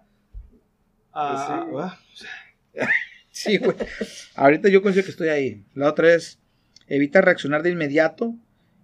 [1.13, 1.86] a- Pues sí, güey.
[1.86, 2.89] ah,
[3.32, 3.76] sí, güey.
[4.36, 5.63] Ahorita yo considero que estoy ahí.
[5.74, 6.39] La otra es,
[6.88, 8.36] evita reaccionar de inmediato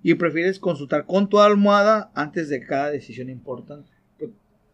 [0.01, 3.91] y prefieres consultar con tu almohada antes de cada decisión importante.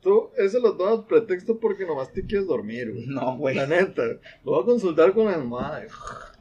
[0.01, 3.05] Tú, eso lo tomas pretexto porque nomás te quieres dormir, güey.
[3.07, 3.55] No, güey.
[3.55, 4.03] La neta.
[4.45, 5.85] Lo voy a consultar con la almohada.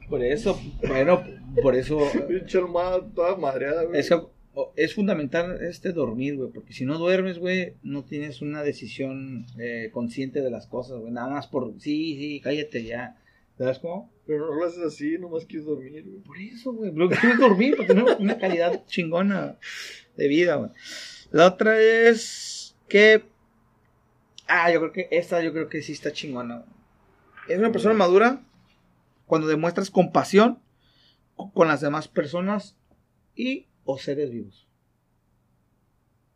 [0.09, 1.21] Por eso, bueno,
[1.61, 3.99] por eso Pinche almohada toda madreada, güey.
[3.99, 4.15] es, que,
[4.53, 9.45] o- es fundamental este dormir, güey, porque si no duermes, güey, no tienes una decisión
[9.59, 13.17] eh, consciente de las cosas, güey, nada más por, sí, sí, cállate ya.
[13.57, 14.09] ¿Sabes cómo?
[14.25, 16.21] Pero no lo haces así, nomás quieres dormir, güey.
[16.23, 19.57] Por eso, güey, lo que quiero es dormir, para tener una calidad chingona
[20.15, 20.71] de vida, güey.
[21.31, 23.21] La otra es que,
[24.49, 26.57] ah, yo creo que esta, yo creo que sí está chingona.
[26.57, 26.69] güey.
[27.47, 28.43] Es una persona madura
[29.25, 30.59] cuando demuestras compasión
[31.53, 32.75] con las demás personas
[33.35, 34.67] y o seres vivos.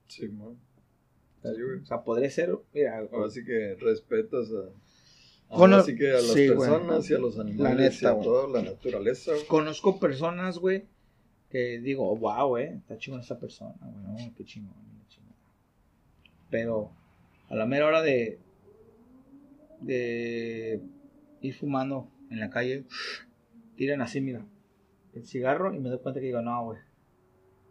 [0.07, 0.57] Sí, man.
[1.43, 1.79] Güey.
[1.81, 4.69] O sea, podría ser, mira, Ahora sí que respetas a.
[5.55, 6.57] Con- Ahora sí que a las sí, güey.
[6.69, 8.23] personas y a los animales neta, y a güey.
[8.25, 9.45] toda la naturaleza, güey.
[9.47, 10.85] conozco personas, güey,
[11.49, 15.33] que digo, wow, eh, está chingón esta persona, güey, no, qué chingón, qué chingón.
[16.49, 16.91] Pero
[17.53, 18.39] a la mera hora de,
[19.81, 20.81] de
[21.41, 22.85] ir fumando en la calle,
[23.75, 24.43] tiran así, mira,
[25.13, 26.79] el cigarro y me doy cuenta que digo, no, güey,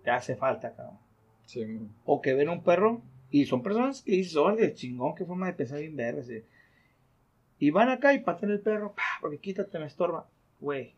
[0.05, 0.99] te hace falta, cabrón.
[1.47, 1.67] Sí.
[2.05, 5.55] O que ven un perro y son personas que dices, órale, chingón, qué forma de
[5.55, 6.23] pensar bien verga.
[7.59, 10.29] Y van acá y patean el perro, porque quítate, me estorba.
[10.61, 10.95] Güey,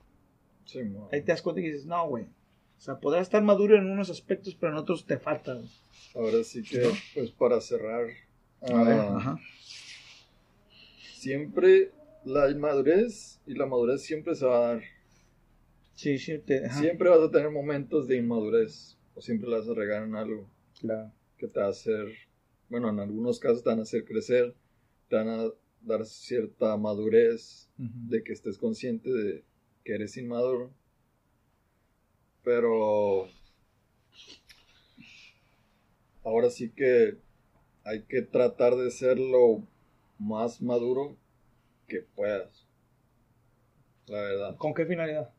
[0.67, 0.81] Sí,
[1.13, 2.25] ahí te das cuenta y dices, no, güey.
[2.25, 5.55] O sea, podrás estar maduro en unos aspectos, pero en otros te falta.
[5.55, 5.69] güey.
[6.15, 8.07] Ahora sí que, pues para cerrar,
[8.67, 9.41] A ver, ah, ajá.
[11.17, 11.93] siempre
[12.25, 14.83] la inmadurez y la madurez siempre se va a dar.
[15.95, 16.69] Sí, sí, te.
[16.71, 20.49] Siempre vas a tener momentos de inmadurez o siempre la vas a regar en algo
[20.81, 21.13] Claro.
[21.39, 22.07] que te va a hacer,
[22.69, 24.55] bueno, en algunos casos te van a hacer crecer,
[25.09, 25.51] te van a
[25.83, 29.45] dar cierta madurez de que estés consciente de
[29.85, 30.73] que eres inmaduro.
[32.43, 33.29] Pero
[36.25, 37.19] ahora sí que
[37.85, 39.63] hay que tratar de ser lo
[40.19, 41.17] más maduro
[41.87, 42.67] que puedas.
[44.07, 44.57] La verdad.
[44.57, 45.31] ¿Con qué finalidad?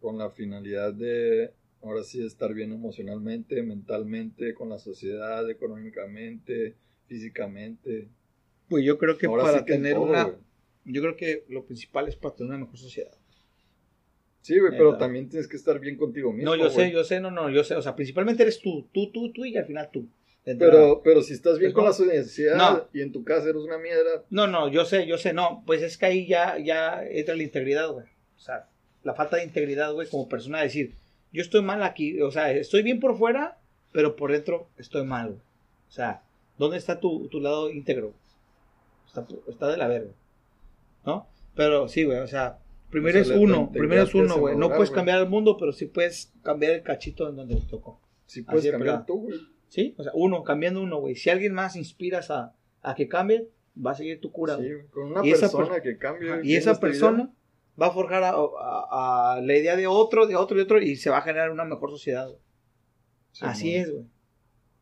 [0.00, 1.52] Con la finalidad de
[1.82, 6.74] ahora sí estar bien emocionalmente, mentalmente, con la sociedad, económicamente,
[7.06, 8.08] físicamente.
[8.68, 10.34] Pues yo creo que ahora para sí que tener todo, una...
[10.84, 13.16] Yo creo que lo principal es para tener una mejor sociedad.
[14.42, 16.54] Sí, güey, pero también tienes que estar bien contigo mismo.
[16.54, 17.74] No, yo sé, yo sé, no, no, yo sé.
[17.74, 20.08] O sea, principalmente eres tú, tú, tú, tú y al final tú.
[20.46, 22.84] Pero, pero si estás bien Pues con la sociedad No.
[22.92, 25.64] y en tu casa eres una mierda, No, no, yo sé, yo sé, no.
[25.66, 28.06] Pues es que ahí ya, ya entra la integridad, güey.
[28.36, 28.68] O sea,
[29.02, 30.94] la falta de integridad, güey, como persona, decir,
[31.32, 33.58] yo estoy mal aquí, o sea, estoy bien por fuera,
[33.90, 35.40] pero por dentro estoy mal, güey.
[35.88, 36.22] O sea,
[36.58, 38.14] ¿dónde está tu, tu lado íntegro?
[39.08, 40.12] Está, está de la verga.
[41.04, 41.26] ¿No?
[41.56, 42.58] Pero sí, güey, o sea,
[42.90, 44.56] primero O es sea, uno, primero es uno, güey.
[44.56, 48.00] No puedes cambiar el mundo, pero sí puedes cambiar el cachito en donde te tocó.
[48.26, 49.55] sí puedes Así cambiar tú, güey.
[49.68, 49.94] ¿Sí?
[49.98, 51.14] O sea, uno, cambiando uno, güey.
[51.16, 53.48] Si alguien más inspiras a, a que cambie,
[53.84, 54.72] va a seguir tu cura, Sí, güey.
[54.74, 56.30] güey, con una Y persona per- que cambie.
[56.32, 57.32] Ajá, Y esa vida, persona
[57.80, 60.96] va a forjar a, a- a la idea de otro, de otro, de otro, y
[60.96, 62.26] se va a generar una mejor sociedad.
[62.26, 62.38] güey.
[63.32, 64.04] sí, Así es, güey.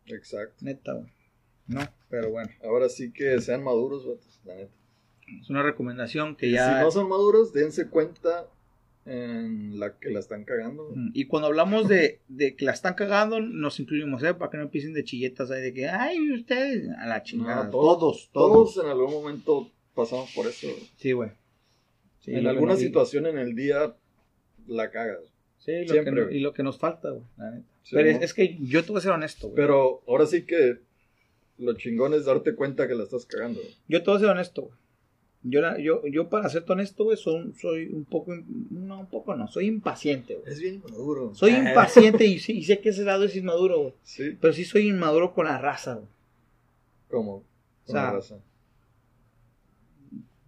[0.06, 0.54] Exacto.
[0.60, 1.12] Neta, güey.
[1.66, 1.80] No,
[2.10, 2.50] pero bueno.
[2.62, 4.72] Ahora sí que sean maduros, vatos, la neta.
[5.40, 6.78] Es una recomendación que ya...
[6.78, 8.46] Si no son maduros, dense cuenta
[9.06, 10.86] en la que la están cagando.
[10.88, 11.10] güey.
[11.12, 14.34] Y cuando hablamos de, de que la están cagando, nos incluimos, ¿eh?
[14.34, 17.64] Para que no empiecen de chilletas ahí de que, ay, ustedes, a la chingada.
[17.64, 20.66] No, todos, todos, Todos en algún momento pasamos por eso.
[20.68, 20.88] güey.
[20.96, 21.30] Sí, güey.
[22.20, 23.94] Sí, en que alguna situación en el día
[24.66, 25.20] la cagas.
[25.58, 27.22] Sí, lo siempre, que y lo que nos falta, güey.
[27.36, 27.66] la neta.
[27.82, 28.16] Sí, Pero ¿no?
[28.18, 29.56] es, es que yo te voy a ser honesto, güey.
[29.56, 30.78] Pero ahora sí que
[31.58, 33.60] lo chingón es darte cuenta que la estás cagando.
[33.60, 33.74] güey.
[33.88, 34.74] Yo te voy a ser honesto, güey.
[35.46, 38.34] Yo, la- yo, yo para serte honesto, güey, soy, soy un poco,
[38.70, 40.50] no, un poco no, soy impaciente, güey.
[40.50, 41.34] Es bien maduro.
[41.34, 43.94] Soy impaciente y, sé que ese lado es inmaduro, güey.
[44.04, 46.06] Sí, Pero sí soy inmaduro con la raza, güey.
[47.10, 47.34] como.
[47.36, 47.44] O
[47.86, 48.36] con sea, la raza.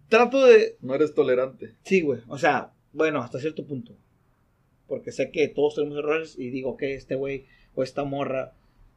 [0.09, 1.75] Trato de, No eres tolerante.
[1.83, 2.21] sí, güey.
[2.27, 3.93] O sea, bueno, hasta cierto punto.
[4.87, 7.45] Porque sé que todos tenemos errores y digo que este güey
[7.75, 8.53] o esta morra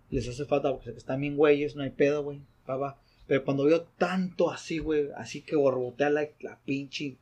[0.09, 2.41] les hace falta porque sé que están bien güeyes, no hay pedo, güey.
[2.69, 2.99] Va, va.
[3.31, 7.17] Pero cuando veo tanto así, güey, así que borbotea la, la pinche.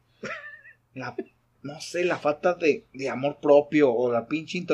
[0.94, 1.14] La,
[1.62, 4.64] no sé, la falta de, de amor propio o la pinche.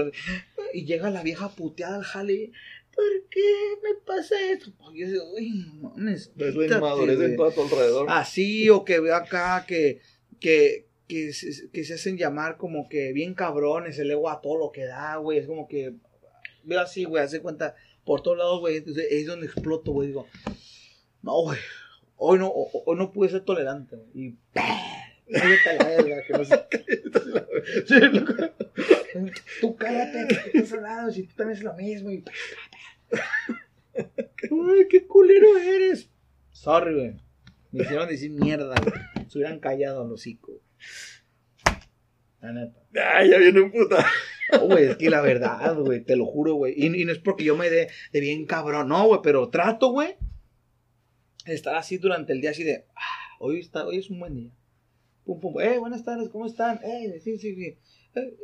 [0.72, 2.52] Y llega la vieja puteada al jale.
[2.94, 3.40] ¿Por qué
[3.82, 4.70] me pasa esto?
[4.92, 6.30] Y yo digo, uy, no mames.
[6.36, 7.30] Ves la quítate, inmadurez güey".
[7.30, 8.06] en todo a tu alrededor.
[8.10, 10.02] Así, o que veo acá que,
[10.38, 14.56] que, que, se, que se hacen llamar como que bien cabrones, el ego a todo
[14.56, 15.38] lo que da, güey.
[15.38, 15.94] Es como que
[16.62, 17.74] veo así, güey, hace cuenta
[18.04, 18.76] por todos lados, güey.
[18.76, 20.06] Entonces es donde exploto, güey.
[20.06, 20.28] Digo,
[21.24, 21.58] no, güey,
[22.16, 24.10] hoy no, ho- hoy no pude ser tolerante, güey.
[24.14, 26.66] Y a la verga, que no sé.
[29.60, 32.10] Tú cállate, que tú estás al lado, si tú también es lo mismo.
[32.10, 32.24] Y...
[33.94, 36.10] Ay, qué culero eres.
[36.50, 37.16] Sorry, güey.
[37.72, 39.28] Me hicieron decir mierda, güey.
[39.30, 40.52] Se hubieran callado los hocico.
[42.40, 42.78] La neta.
[43.16, 44.04] Ay, ya viene un puta.
[44.52, 46.74] No, güey, es que la verdad, güey, te lo juro, güey.
[46.76, 49.90] Y, y no es porque yo me dé de bien cabrón, no, güey, pero trato,
[49.90, 50.16] güey, de
[51.44, 54.50] estar así durante el día, así de, ah, hoy, está, hoy es un buen día.
[55.24, 56.80] Pum, pum, eh, buenas tardes, ¿cómo están?
[56.84, 57.78] Eh, sí, sí, sí.
[58.14, 58.36] Eh,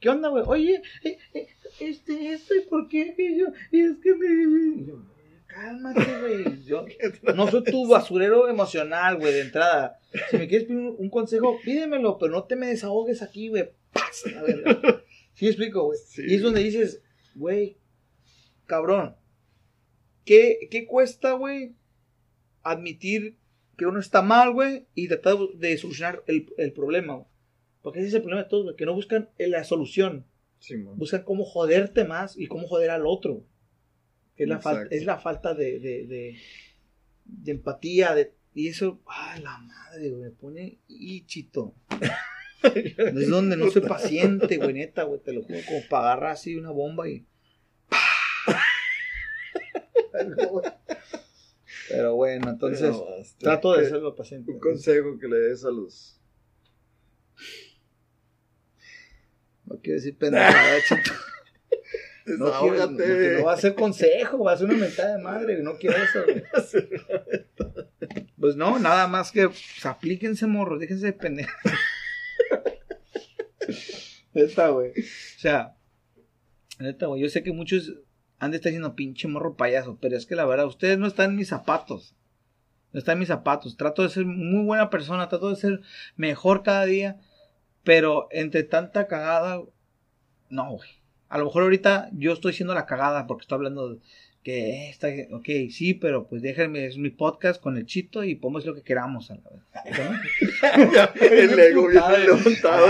[0.00, 0.44] ¿Qué onda, güey?
[0.46, 1.48] Oye, eh, eh,
[1.80, 3.14] este, esto, ¿y por qué?
[3.18, 4.86] Y yo, y es que me...
[4.86, 5.02] yo,
[5.48, 6.62] Cálmate, güey.
[6.64, 6.84] Yo
[7.34, 9.98] no soy tu basurero emocional, güey, de entrada.
[10.30, 13.70] Si me quieres pedir un, un consejo, pídemelo, pero no te me desahogues aquí, güey.
[13.92, 15.02] Pasa, verga.
[15.34, 15.98] ¿Sí explico, güey?
[16.06, 16.22] Sí.
[16.26, 17.02] Y es donde dices,
[17.34, 17.78] güey,
[18.66, 19.16] cabrón,
[20.24, 21.74] ¿qué, qué cuesta, güey,
[22.62, 23.36] admitir
[23.76, 27.26] que uno está mal, güey, y tratar de solucionar el, el problema, güey?
[27.82, 30.26] Porque ese es el problema de todos, güey, que no buscan la solución,
[30.58, 30.98] Simón.
[30.98, 33.44] buscan cómo joderte más y cómo joder al otro.
[34.36, 36.36] Que es la, falta, es la falta de, de, de,
[37.24, 41.74] de empatía, de, y eso, ay, la madre, güey, me pone ichito.
[42.60, 46.56] Es donde no soy paciente, güey, neta, güey, te lo juro, como para agarrar así
[46.56, 47.24] una bomba y...
[51.88, 54.52] Pero bueno, entonces, Pero, este, trato de ¿qué- serlo paciente.
[54.52, 56.20] Un consejo que le des a los.
[59.64, 61.12] No quiero decir pendejada, chito.
[62.38, 65.76] No, quiero, no, va a ser consejo, va a ser una mentada de madre, no
[65.78, 66.20] quiero eso.
[68.40, 71.52] Pues no, nada más que pues, aplíquense, morros, déjense de pendejos.
[74.32, 74.90] Neta, güey.
[74.90, 75.76] O sea,
[76.78, 77.92] neta, güey, yo sé que muchos
[78.38, 81.30] han de estar diciendo pinche morro payaso, pero es que la verdad, ustedes no están
[81.30, 82.14] en mis zapatos.
[82.92, 83.76] No están en mis zapatos.
[83.76, 85.80] Trato de ser muy buena persona, trato de ser
[86.16, 87.20] mejor cada día,
[87.84, 89.60] pero entre tanta cagada,
[90.50, 90.88] no, güey.
[91.28, 93.98] A lo mejor ahorita yo estoy siendo la cagada porque estoy hablando de
[94.48, 98.60] que está, ok, sí, pero pues déjenme, es mi podcast con el chito y podemos
[98.62, 101.10] hacer lo que queramos a la vez.
[101.20, 102.86] El ego bien levantado.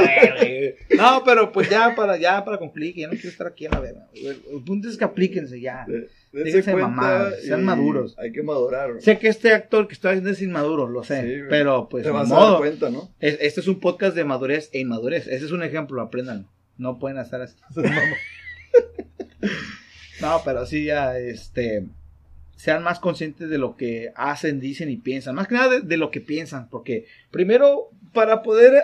[0.96, 3.70] No, pero pues ya para, ya para concluir, que ya no quiero estar aquí a
[3.70, 4.06] la verga.
[4.14, 5.84] El, punto es que aplíquense ya.
[6.32, 8.16] Déjense mamadas, sean maduros.
[8.20, 8.92] Hay que madurar.
[9.00, 12.10] Sé que este actor que estoy haciendo es inmaduro, lo sé, Sí, pero pues Te
[12.10, 12.58] vas a dar modo.
[12.58, 13.12] cuenta, ¿no?
[13.18, 15.26] Es- Este es un podcast de madurez e inmadurez.
[15.26, 16.48] Ese es un ejemplo, apréndanlo.
[16.76, 17.56] No pueden estar así.
[20.20, 21.86] no, pero sí ya, este,
[22.56, 25.34] sean más conscientes de lo que hacen, dicen y piensan.
[25.34, 28.74] Más que nada de, de lo que piensan, porque primero, para poder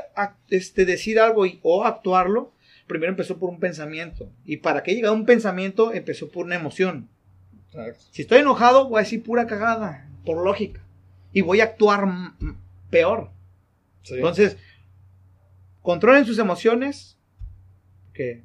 [0.51, 2.53] este, decir algo y- o actuarlo,
[2.87, 4.31] primero empezó por un pensamiento.
[4.45, 7.09] Y para que llegue a un pensamiento, empezó por una emoción.
[7.69, 8.05] Exacto.
[8.11, 10.81] Si estoy enojado, voy a decir pura cagada, por lógica.
[11.33, 12.07] Y voy a actuar
[12.91, 13.31] peor.
[14.03, 14.15] Sí.
[14.15, 14.57] Entonces,
[15.83, 17.19] controlen sus emociones,
[18.13, 18.45] que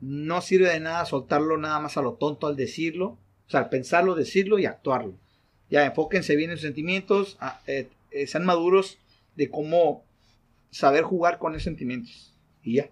[0.00, 3.68] no sirve de nada soltarlo nada más a lo tonto al decirlo, o sea, al
[3.68, 5.14] pensarlo, decirlo y actuarlo.
[5.68, 8.98] Ya, enfóquense bien en sus sentimientos, a- eh, eh, sean maduros
[9.36, 10.04] de cómo
[10.70, 12.34] saber jugar con esos sentimientos.
[12.62, 12.90] Y ya,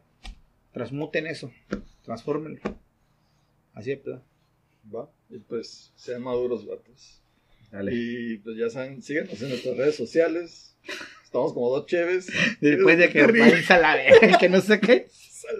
[0.72, 1.50] transmuten eso,
[2.04, 2.60] transfórmenlo.
[3.74, 4.22] Así es, ¿verdad?
[4.94, 5.10] Va.
[5.30, 7.20] Y pues sean maduros, vatos.
[7.70, 7.92] Dale.
[7.94, 10.76] Y pues ya saben, síguenos en nuestras redes sociales.
[11.22, 12.28] Estamos como dos cheves.
[12.60, 13.20] Después de que
[13.68, 15.08] a la verga, que no sé qué,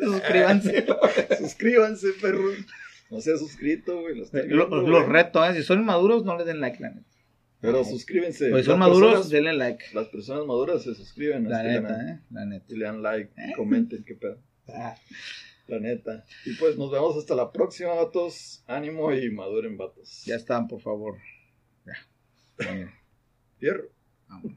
[0.03, 0.87] suscríbanse.
[1.39, 2.55] Suscríbanse, perros.
[3.11, 4.15] No se ha suscrito, güey.
[4.33, 5.55] Viendo, Los reto, ¿eh?
[5.55, 7.07] si son maduros, no le den like, la neta.
[7.61, 8.51] Pero suscríbanse.
[8.51, 9.85] Pues si son Las maduros, personas- denle like.
[9.95, 12.09] Las personas maduras se suscriben La este neta, canal.
[12.09, 12.21] ¿eh?
[12.31, 12.67] La neta.
[12.69, 14.39] Y le dan like, y comenten, qué pedo.
[14.69, 14.95] Ah.
[15.67, 16.25] La neta.
[16.47, 18.63] Y pues nos vemos hasta la próxima, vatos.
[18.67, 20.23] Ánimo y maduren, vatos.
[20.25, 21.17] Ya están, por favor.
[21.87, 21.95] Ya.
[22.65, 22.93] Bueno,
[23.59, 23.89] Fierro.
[24.29, 24.53] vamos.